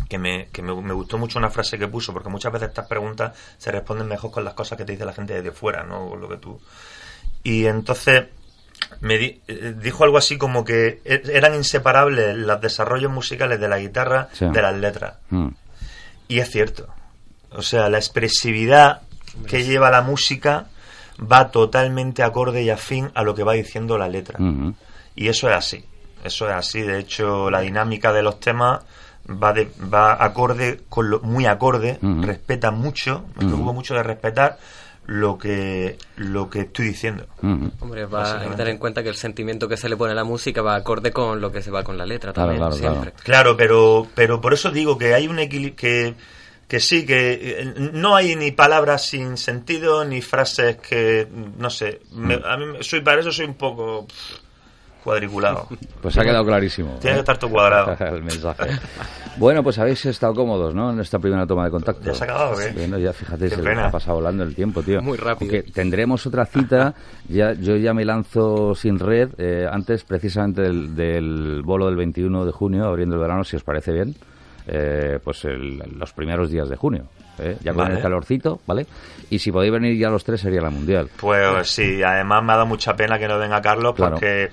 que, 0.08 0.18
me, 0.18 0.48
que 0.52 0.62
me, 0.62 0.72
gustó 0.72 1.18
mucho 1.18 1.38
una 1.38 1.50
frase 1.50 1.78
que 1.78 1.88
puso, 1.88 2.12
porque 2.12 2.28
muchas 2.28 2.52
veces 2.52 2.68
estas 2.68 2.86
preguntas 2.86 3.36
se 3.58 3.70
responden 3.70 4.08
mejor 4.08 4.30
con 4.30 4.44
las 4.44 4.54
cosas 4.54 4.78
que 4.78 4.84
te 4.84 4.92
dice 4.92 5.04
la 5.04 5.12
gente 5.12 5.40
de 5.42 5.52
fuera, 5.52 5.84
¿no? 5.84 6.14
lo 6.16 6.28
que 6.28 6.36
tú... 6.36 6.60
Y 7.42 7.66
entonces 7.66 8.24
me 9.00 9.14
eh, 9.16 9.74
dijo 9.80 10.04
algo 10.04 10.18
así 10.18 10.36
como 10.36 10.64
que 10.64 11.00
e, 11.04 11.22
eran 11.32 11.54
inseparables 11.54 12.36
los 12.36 12.60
desarrollos 12.60 13.12
musicales 13.12 13.60
de 13.60 13.68
la 13.68 13.78
guitarra 13.78 14.28
de 14.38 14.62
las 14.62 14.76
letras. 14.76 15.16
Mm. 15.30 15.48
Y 16.28 16.40
es 16.40 16.50
cierto. 16.50 16.88
O 17.52 17.62
sea, 17.62 17.88
la 17.88 17.98
expresividad 17.98 19.02
que 19.46 19.64
lleva 19.64 19.90
la 19.90 20.02
música 20.02 20.66
va 21.20 21.50
totalmente 21.50 22.22
acorde 22.22 22.62
y 22.62 22.70
afín 22.70 23.10
a 23.14 23.22
lo 23.22 23.34
que 23.34 23.44
va 23.44 23.54
diciendo 23.54 23.96
la 23.96 24.08
letra. 24.08 24.38
Mm-hmm. 24.38 24.74
Y 25.16 25.28
eso 25.28 25.48
es 25.48 25.56
así. 25.56 25.84
Eso 26.24 26.48
es 26.48 26.54
así. 26.54 26.82
De 26.82 26.98
hecho, 26.98 27.50
la 27.50 27.60
dinámica 27.60 28.12
de 28.12 28.22
los 28.22 28.40
temas 28.40 28.80
va, 29.28 29.52
de, 29.52 29.70
va 29.92 30.22
acorde, 30.22 30.80
con 30.88 31.10
lo, 31.10 31.20
muy 31.20 31.46
acorde, 31.46 31.98
respeta 32.20 32.70
mucho, 32.70 33.24
me 33.36 33.46
preocupo 33.46 33.72
mucho 33.72 33.94
de 33.94 34.02
respetar 34.02 34.58
lo 35.06 35.38
que 35.38 35.98
lo 36.16 36.50
que 36.50 36.62
estoy 36.62 36.86
diciendo. 36.86 37.26
Hombre, 37.80 38.06
va 38.06 38.42
a 38.42 38.50
tener 38.50 38.68
en 38.68 38.78
cuenta 38.78 39.02
que 39.02 39.08
el 39.08 39.14
sentimiento 39.14 39.68
que 39.68 39.76
se 39.76 39.88
le 39.88 39.96
pone 39.96 40.12
a 40.12 40.14
la 40.16 40.24
música 40.24 40.62
va 40.62 40.74
acorde 40.74 41.12
con 41.12 41.40
lo 41.40 41.52
que 41.52 41.62
se 41.62 41.70
va 41.70 41.84
con 41.84 41.96
la 41.96 42.04
letra 42.04 42.32
también, 42.32 42.58
claro, 42.58 42.74
siempre. 42.74 43.12
Claro. 43.22 43.56
pero 43.56 44.06
pero 44.14 44.40
por 44.40 44.52
eso 44.52 44.70
digo 44.70 44.98
que 44.98 45.14
hay 45.14 45.28
un 45.28 45.38
equilibrio 45.38 45.76
que 45.76 46.14
que 46.66 46.80
sí, 46.80 47.06
que 47.06 47.60
eh, 47.60 47.74
no 47.92 48.16
hay 48.16 48.34
ni 48.34 48.50
palabras 48.50 49.06
sin 49.06 49.36
sentido 49.36 50.04
ni 50.04 50.20
frases 50.20 50.78
que 50.78 51.28
no 51.56 51.70
sé, 51.70 52.00
a 52.44 52.56
mí 52.56 52.64
soy 52.80 53.00
para 53.02 53.20
eso 53.20 53.30
soy 53.30 53.46
un 53.46 53.54
poco 53.54 54.08
cuadriculado. 55.06 55.68
Pues 56.02 56.18
ha 56.18 56.22
quedado 56.24 56.44
clarísimo. 56.44 56.98
Tiene 57.00 57.14
que 57.14 57.20
estar 57.20 57.38
todo 57.38 57.50
cuadrado. 57.50 57.96
el 58.16 58.24
mensaje. 58.24 58.70
Bueno, 59.36 59.62
pues 59.62 59.78
habéis 59.78 60.04
estado 60.04 60.34
cómodos, 60.34 60.74
¿no? 60.74 60.90
En 60.90 60.98
esta 60.98 61.20
primera 61.20 61.46
toma 61.46 61.64
de 61.64 61.70
contacto. 61.70 62.04
Ya 62.04 62.14
se 62.14 62.24
ha 62.24 62.26
acabado, 62.26 62.60
¿eh? 62.60 62.72
Bueno, 62.74 62.98
ya 62.98 63.12
fíjate, 63.12 63.48
se 63.48 63.70
ha 63.70 63.90
pasado 63.90 64.16
volando 64.16 64.42
el 64.42 64.54
tiempo, 64.54 64.82
tío. 64.82 65.00
Muy 65.00 65.16
rápido. 65.16 65.50
Porque 65.50 65.62
tendremos 65.70 66.26
otra 66.26 66.44
cita, 66.44 66.94
ya 67.28 67.52
yo 67.52 67.76
ya 67.76 67.94
me 67.94 68.04
lanzo 68.04 68.74
sin 68.74 68.98
red, 68.98 69.30
eh, 69.38 69.68
antes 69.70 70.02
precisamente 70.02 70.62
del, 70.62 70.96
del 70.96 71.62
bolo 71.62 71.86
del 71.86 71.94
21 71.94 72.44
de 72.44 72.52
junio, 72.52 72.86
abriendo 72.86 73.14
el 73.14 73.20
verano, 73.20 73.44
si 73.44 73.54
os 73.54 73.62
parece 73.62 73.92
bien. 73.92 74.16
Eh, 74.68 75.20
pues 75.22 75.44
los 75.44 76.12
primeros 76.12 76.50
días 76.50 76.68
de 76.68 76.76
junio. 76.76 77.06
¿eh? 77.38 77.56
Ya 77.62 77.72
con 77.72 77.90
el 77.90 78.00
calorcito, 78.00 78.60
¿vale? 78.66 78.86
Y 79.30 79.38
si 79.38 79.52
podéis 79.52 79.72
venir 79.72 79.96
ya 79.96 80.10
los 80.10 80.24
tres 80.24 80.40
sería 80.40 80.60
la 80.60 80.70
mundial. 80.70 81.08
Pues 81.18 81.70
sí, 81.70 82.02
además 82.02 82.42
me 82.42 82.52
ha 82.52 82.56
dado 82.56 82.66
mucha 82.66 82.96
pena 82.96 83.18
que 83.18 83.28
no 83.28 83.38
venga 83.38 83.60
Carlos 83.62 83.94
porque, 83.96 84.50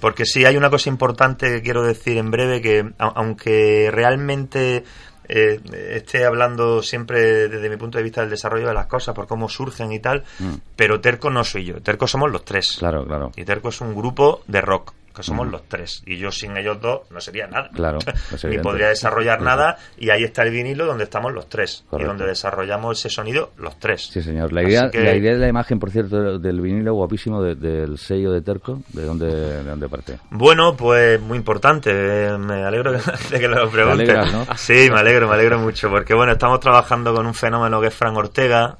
porque 0.00 0.24
sí 0.24 0.44
hay 0.44 0.56
una 0.56 0.70
cosa 0.70 0.88
importante 0.88 1.48
que 1.50 1.62
quiero 1.62 1.82
decir 1.82 2.16
en 2.16 2.30
breve, 2.30 2.60
que 2.60 2.90
aunque 2.98 3.90
realmente... 3.92 4.84
Eh, 5.32 5.60
esté 5.92 6.24
hablando 6.24 6.82
siempre 6.82 7.46
desde 7.46 7.70
mi 7.70 7.76
punto 7.76 7.98
de 7.98 8.02
vista 8.02 8.20
del 8.20 8.30
desarrollo 8.30 8.66
de 8.66 8.74
las 8.74 8.86
cosas, 8.86 9.14
por 9.14 9.28
cómo 9.28 9.48
surgen 9.48 9.92
y 9.92 10.00
tal, 10.00 10.24
mm. 10.40 10.54
pero 10.74 11.00
Terco 11.00 11.30
no 11.30 11.44
soy 11.44 11.66
yo, 11.66 11.80
Terco 11.80 12.08
somos 12.08 12.32
los 12.32 12.44
tres. 12.44 12.74
Claro, 12.80 13.06
claro. 13.06 13.30
Y 13.36 13.44
Terco 13.44 13.68
es 13.68 13.80
un 13.80 13.94
grupo 13.94 14.42
de 14.48 14.60
rock 14.60 14.92
que 15.14 15.22
somos 15.22 15.48
los 15.48 15.68
tres. 15.68 16.02
Y 16.06 16.18
yo 16.18 16.30
sin 16.30 16.56
ellos 16.56 16.80
dos 16.80 17.10
no 17.10 17.20
sería 17.20 17.46
nada. 17.46 17.70
Claro. 17.74 17.98
Ni 18.44 18.58
podría 18.58 18.88
desarrollar 18.88 19.40
nada. 19.40 19.78
Y 19.98 20.10
ahí 20.10 20.24
está 20.24 20.42
el 20.42 20.50
vinilo 20.50 20.86
donde 20.86 21.04
estamos 21.04 21.32
los 21.32 21.48
tres. 21.48 21.84
Y 21.92 22.02
donde 22.02 22.26
desarrollamos 22.26 22.98
ese 22.98 23.10
sonido 23.10 23.50
los 23.58 23.78
tres. 23.78 24.08
Sí, 24.12 24.22
señor. 24.22 24.52
La 24.52 24.62
idea, 24.62 24.90
la 24.92 25.14
idea 25.14 25.32
de 25.32 25.38
la 25.38 25.48
imagen, 25.48 25.78
por 25.78 25.90
cierto, 25.90 26.38
del 26.38 26.60
vinilo 26.60 26.94
guapísimo 26.94 27.42
del 27.42 27.98
sello 27.98 28.32
de 28.32 28.42
Terco, 28.42 28.80
¿de 28.92 29.04
dónde, 29.04 29.26
de 29.26 29.64
dónde 29.64 29.88
parte? 29.88 30.18
Bueno, 30.30 30.76
pues 30.76 31.20
muy 31.20 31.38
importante. 31.38 31.92
Me 32.38 32.64
alegro 32.64 32.92
de 33.30 33.40
que 33.40 33.48
lo 33.48 33.68
preguntes. 33.70 34.16
Sí, 34.56 34.88
me 34.90 35.00
alegro, 35.00 35.28
me 35.28 35.34
alegro 35.34 35.58
mucho. 35.58 35.90
Porque 35.90 36.14
bueno, 36.14 36.32
estamos 36.32 36.60
trabajando 36.60 37.14
con 37.14 37.26
un 37.26 37.34
fenómeno 37.34 37.80
que 37.80 37.88
es 37.88 37.94
Fran 37.94 38.16
Ortega. 38.16 38.78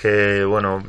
Que 0.00 0.44
bueno, 0.44 0.82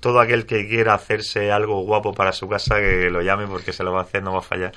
todo 0.00 0.20
aquel 0.20 0.46
que 0.46 0.68
quiera 0.68 0.94
hacerse 0.94 1.50
algo 1.50 1.82
guapo 1.82 2.12
para 2.12 2.32
su 2.32 2.48
casa, 2.48 2.76
que 2.76 3.10
lo 3.10 3.22
llame 3.22 3.46
porque 3.46 3.72
se 3.72 3.82
lo 3.82 3.92
va 3.92 4.00
a 4.00 4.02
hacer 4.04 4.11
no 4.20 4.32
va 4.32 4.40
a 4.40 4.42
fallar. 4.42 4.72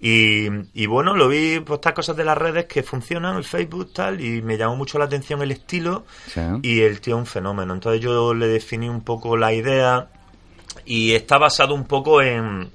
Y, 0.00 0.86
bueno, 0.86 1.14
lo 1.16 1.28
vi 1.28 1.58
por 1.60 1.76
estas 1.76 1.92
cosas 1.92 2.16
de 2.16 2.24
las 2.24 2.38
redes 2.38 2.66
que 2.66 2.82
funcionan, 2.82 3.36
el 3.36 3.44
Facebook 3.44 3.92
tal, 3.92 4.20
y 4.20 4.42
me 4.42 4.56
llamó 4.56 4.76
mucho 4.76 4.98
la 4.98 5.06
atención 5.06 5.42
el 5.42 5.50
estilo 5.50 6.04
y 6.62 6.80
el 6.80 7.00
tío 7.00 7.16
un 7.16 7.26
fenómeno. 7.26 7.74
Entonces 7.74 8.00
yo 8.00 8.32
le 8.32 8.46
definí 8.46 8.88
un 8.88 9.02
poco 9.02 9.36
la 9.36 9.52
idea 9.52 10.08
y 10.84 11.14
está 11.14 11.38
basado 11.38 11.74
un 11.74 11.84
poco 11.84 12.22
en, 12.22 12.70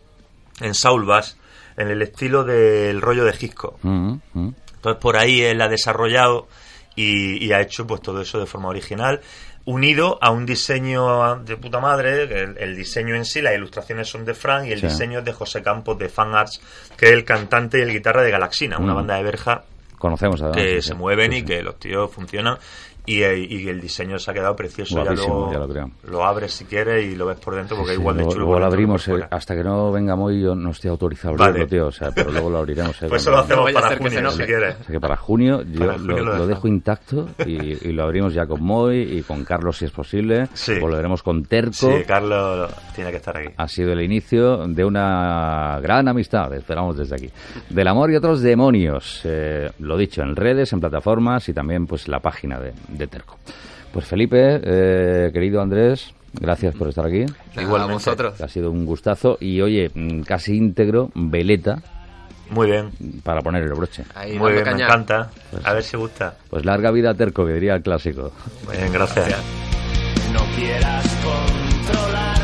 en 0.59 0.73
Saul 0.73 1.05
Bass, 1.05 1.37
en 1.77 1.87
el 1.87 2.01
estilo 2.01 2.43
del 2.43 3.01
rollo 3.01 3.23
de 3.23 3.33
Gisco. 3.33 3.79
Mm, 3.81 4.15
mm. 4.33 4.53
Entonces 4.75 5.01
por 5.01 5.15
ahí 5.15 5.41
él 5.41 5.61
ha 5.61 5.69
desarrollado 5.69 6.47
y, 6.95 7.43
y 7.43 7.53
ha 7.53 7.61
hecho 7.61 7.87
pues 7.87 8.01
todo 8.01 8.21
eso 8.21 8.39
de 8.39 8.45
forma 8.45 8.67
original 8.67 9.21
unido 9.65 10.17
a 10.21 10.31
un 10.31 10.45
diseño 10.45 11.37
de 11.37 11.57
puta 11.57 11.79
madre, 11.79 12.23
el, 12.23 12.57
el, 12.57 12.75
diseño 12.75 13.15
en 13.15 13.25
sí, 13.25 13.41
las 13.41 13.55
ilustraciones 13.55 14.09
son 14.09 14.25
de 14.25 14.33
Frank 14.33 14.65
y 14.67 14.71
el 14.71 14.81
diseño 14.81 15.19
es 15.19 15.25
de 15.25 15.33
José 15.33 15.63
Campos 15.63 15.97
de 15.97 16.09
Fan 16.09 16.35
Arts, 16.35 16.61
que 16.97 17.07
es 17.07 17.11
el 17.13 17.23
cantante 17.23 17.79
y 17.79 17.81
el 17.81 17.91
guitarra 17.91 18.23
de 18.23 18.31
Galaxina, 18.31 18.77
una 18.77 18.93
mm. 18.93 18.95
banda 18.95 19.15
de 19.15 19.23
verja 19.23 19.63
Conocemos 20.03 20.43
que 20.53 20.81
se 20.81 20.95
mueven 20.95 21.31
y 21.31 21.43
que 21.43 21.63
los 21.63 21.79
tíos 21.79 22.11
funcionan 22.11 22.57
y, 23.05 23.21
eh, 23.21 23.37
y, 23.37 23.67
el 23.67 23.81
diseño 23.81 24.17
se 24.17 24.31
ha 24.31 24.33
quedado 24.33 24.55
precioso. 24.55 25.03
ya, 25.03 25.11
lo, 25.11 25.91
lo, 26.03 26.23
abres 26.23 26.53
si 26.53 26.65
quieres 26.65 27.05
y 27.05 27.15
lo 27.15 27.25
ves 27.25 27.37
por 27.37 27.55
dentro 27.55 27.75
porque 27.75 27.93
igual 27.93 28.17
de 28.17 28.23
chulo. 28.23 28.45
Luego 28.45 28.59
lo 28.59 28.65
abrimos, 28.65 29.07
eh, 29.09 29.27
hasta 29.29 29.55
que 29.55 29.63
no 29.63 29.91
venga 29.91 30.15
Moy 30.15 30.41
yo 30.41 30.55
no 30.55 30.71
estoy 30.71 30.89
autorizado 30.89 31.35
a 31.37 31.47
abrirlo, 31.47 31.67
tío. 31.67 31.87
O 31.87 31.91
sea, 31.91 32.11
pero 32.11 32.31
luego 32.31 32.49
lo 32.49 32.59
abriremos. 32.59 33.01
Eh, 33.01 33.05
pues 33.09 33.21
eso 33.21 33.31
lo 33.31 33.39
hacemos 33.39 33.71
para 33.73 33.97
junio, 33.97 34.31
si 34.31 34.43
quieres. 34.43 34.75
O 34.79 34.83
sea, 34.83 34.93
que 34.93 34.99
para 35.01 35.17
junio 35.17 35.63
yo 35.63 35.97
lo, 35.97 36.47
dejo 36.47 36.67
intacto 36.67 37.27
y, 37.45 37.91
lo 37.91 38.03
abrimos 38.03 38.33
ya 38.33 38.45
con 38.45 38.63
Moy 38.63 39.01
y 39.01 39.21
con 39.21 39.43
Carlos 39.43 39.77
si 39.77 39.85
es 39.85 39.91
posible. 39.91 40.47
Sí. 40.53 40.79
Volveremos 40.79 41.21
con 41.23 41.43
Terco. 41.43 41.73
Sí, 41.73 42.03
Carlos 42.07 42.71
tiene 42.95 43.11
que 43.11 43.17
estar 43.17 43.35
aquí. 43.35 43.53
Ha 43.57 43.67
sido 43.67 43.91
el 43.91 44.01
inicio 44.01 44.65
de 44.67 44.85
una 44.85 45.77
gran 45.81 46.07
amistad, 46.07 46.53
esperamos 46.53 46.97
desde 46.97 47.15
aquí. 47.15 47.29
Del 47.69 47.87
amor 47.87 48.11
y 48.11 48.15
otros 48.15 48.41
demonios. 48.41 49.21
Eh, 49.25 49.69
lo 49.79 49.97
dicho, 49.97 50.21
en 50.21 50.35
redes, 50.35 50.71
en 50.71 50.79
plataformas 50.79 51.49
y 51.49 51.53
también 51.53 51.85
pues 51.85 52.07
la 52.07 52.19
página 52.19 52.59
de 52.59 52.73
de 52.97 53.07
Terco. 53.07 53.37
Pues 53.91 54.05
Felipe, 54.05 54.59
eh, 54.63 55.29
querido 55.31 55.61
Andrés, 55.61 56.13
gracias 56.33 56.73
por 56.75 56.89
estar 56.89 57.05
aquí. 57.05 57.25
Igual 57.59 57.81
a 57.83 57.85
vosotros. 57.85 58.41
Ha 58.41 58.47
sido 58.47 58.71
un 58.71 58.85
gustazo 58.85 59.37
y 59.39 59.61
oye, 59.61 59.91
mm, 59.93 60.21
casi 60.21 60.55
íntegro, 60.55 61.11
veleta, 61.13 61.81
Muy 62.49 62.67
bien. 62.67 62.91
Para 63.23 63.41
poner 63.41 63.63
el 63.63 63.73
broche. 63.73 64.03
Muy 64.37 64.51
bien, 64.53 64.63
me 64.65 64.83
encanta. 64.83 65.29
Pues 65.51 65.65
a 65.65 65.73
ver 65.73 65.83
si 65.83 65.97
gusta. 65.97 66.35
Pues 66.49 66.65
larga 66.65 66.91
vida 66.91 67.13
terco, 67.13 67.45
que 67.45 67.53
diría 67.53 67.75
el 67.75 67.81
clásico. 67.81 68.31
Muy 68.65 68.77
bien, 68.77 68.91
gracias. 68.93 69.27
No 70.33 70.39
quieras 70.55 71.05
controlarme. 71.23 72.42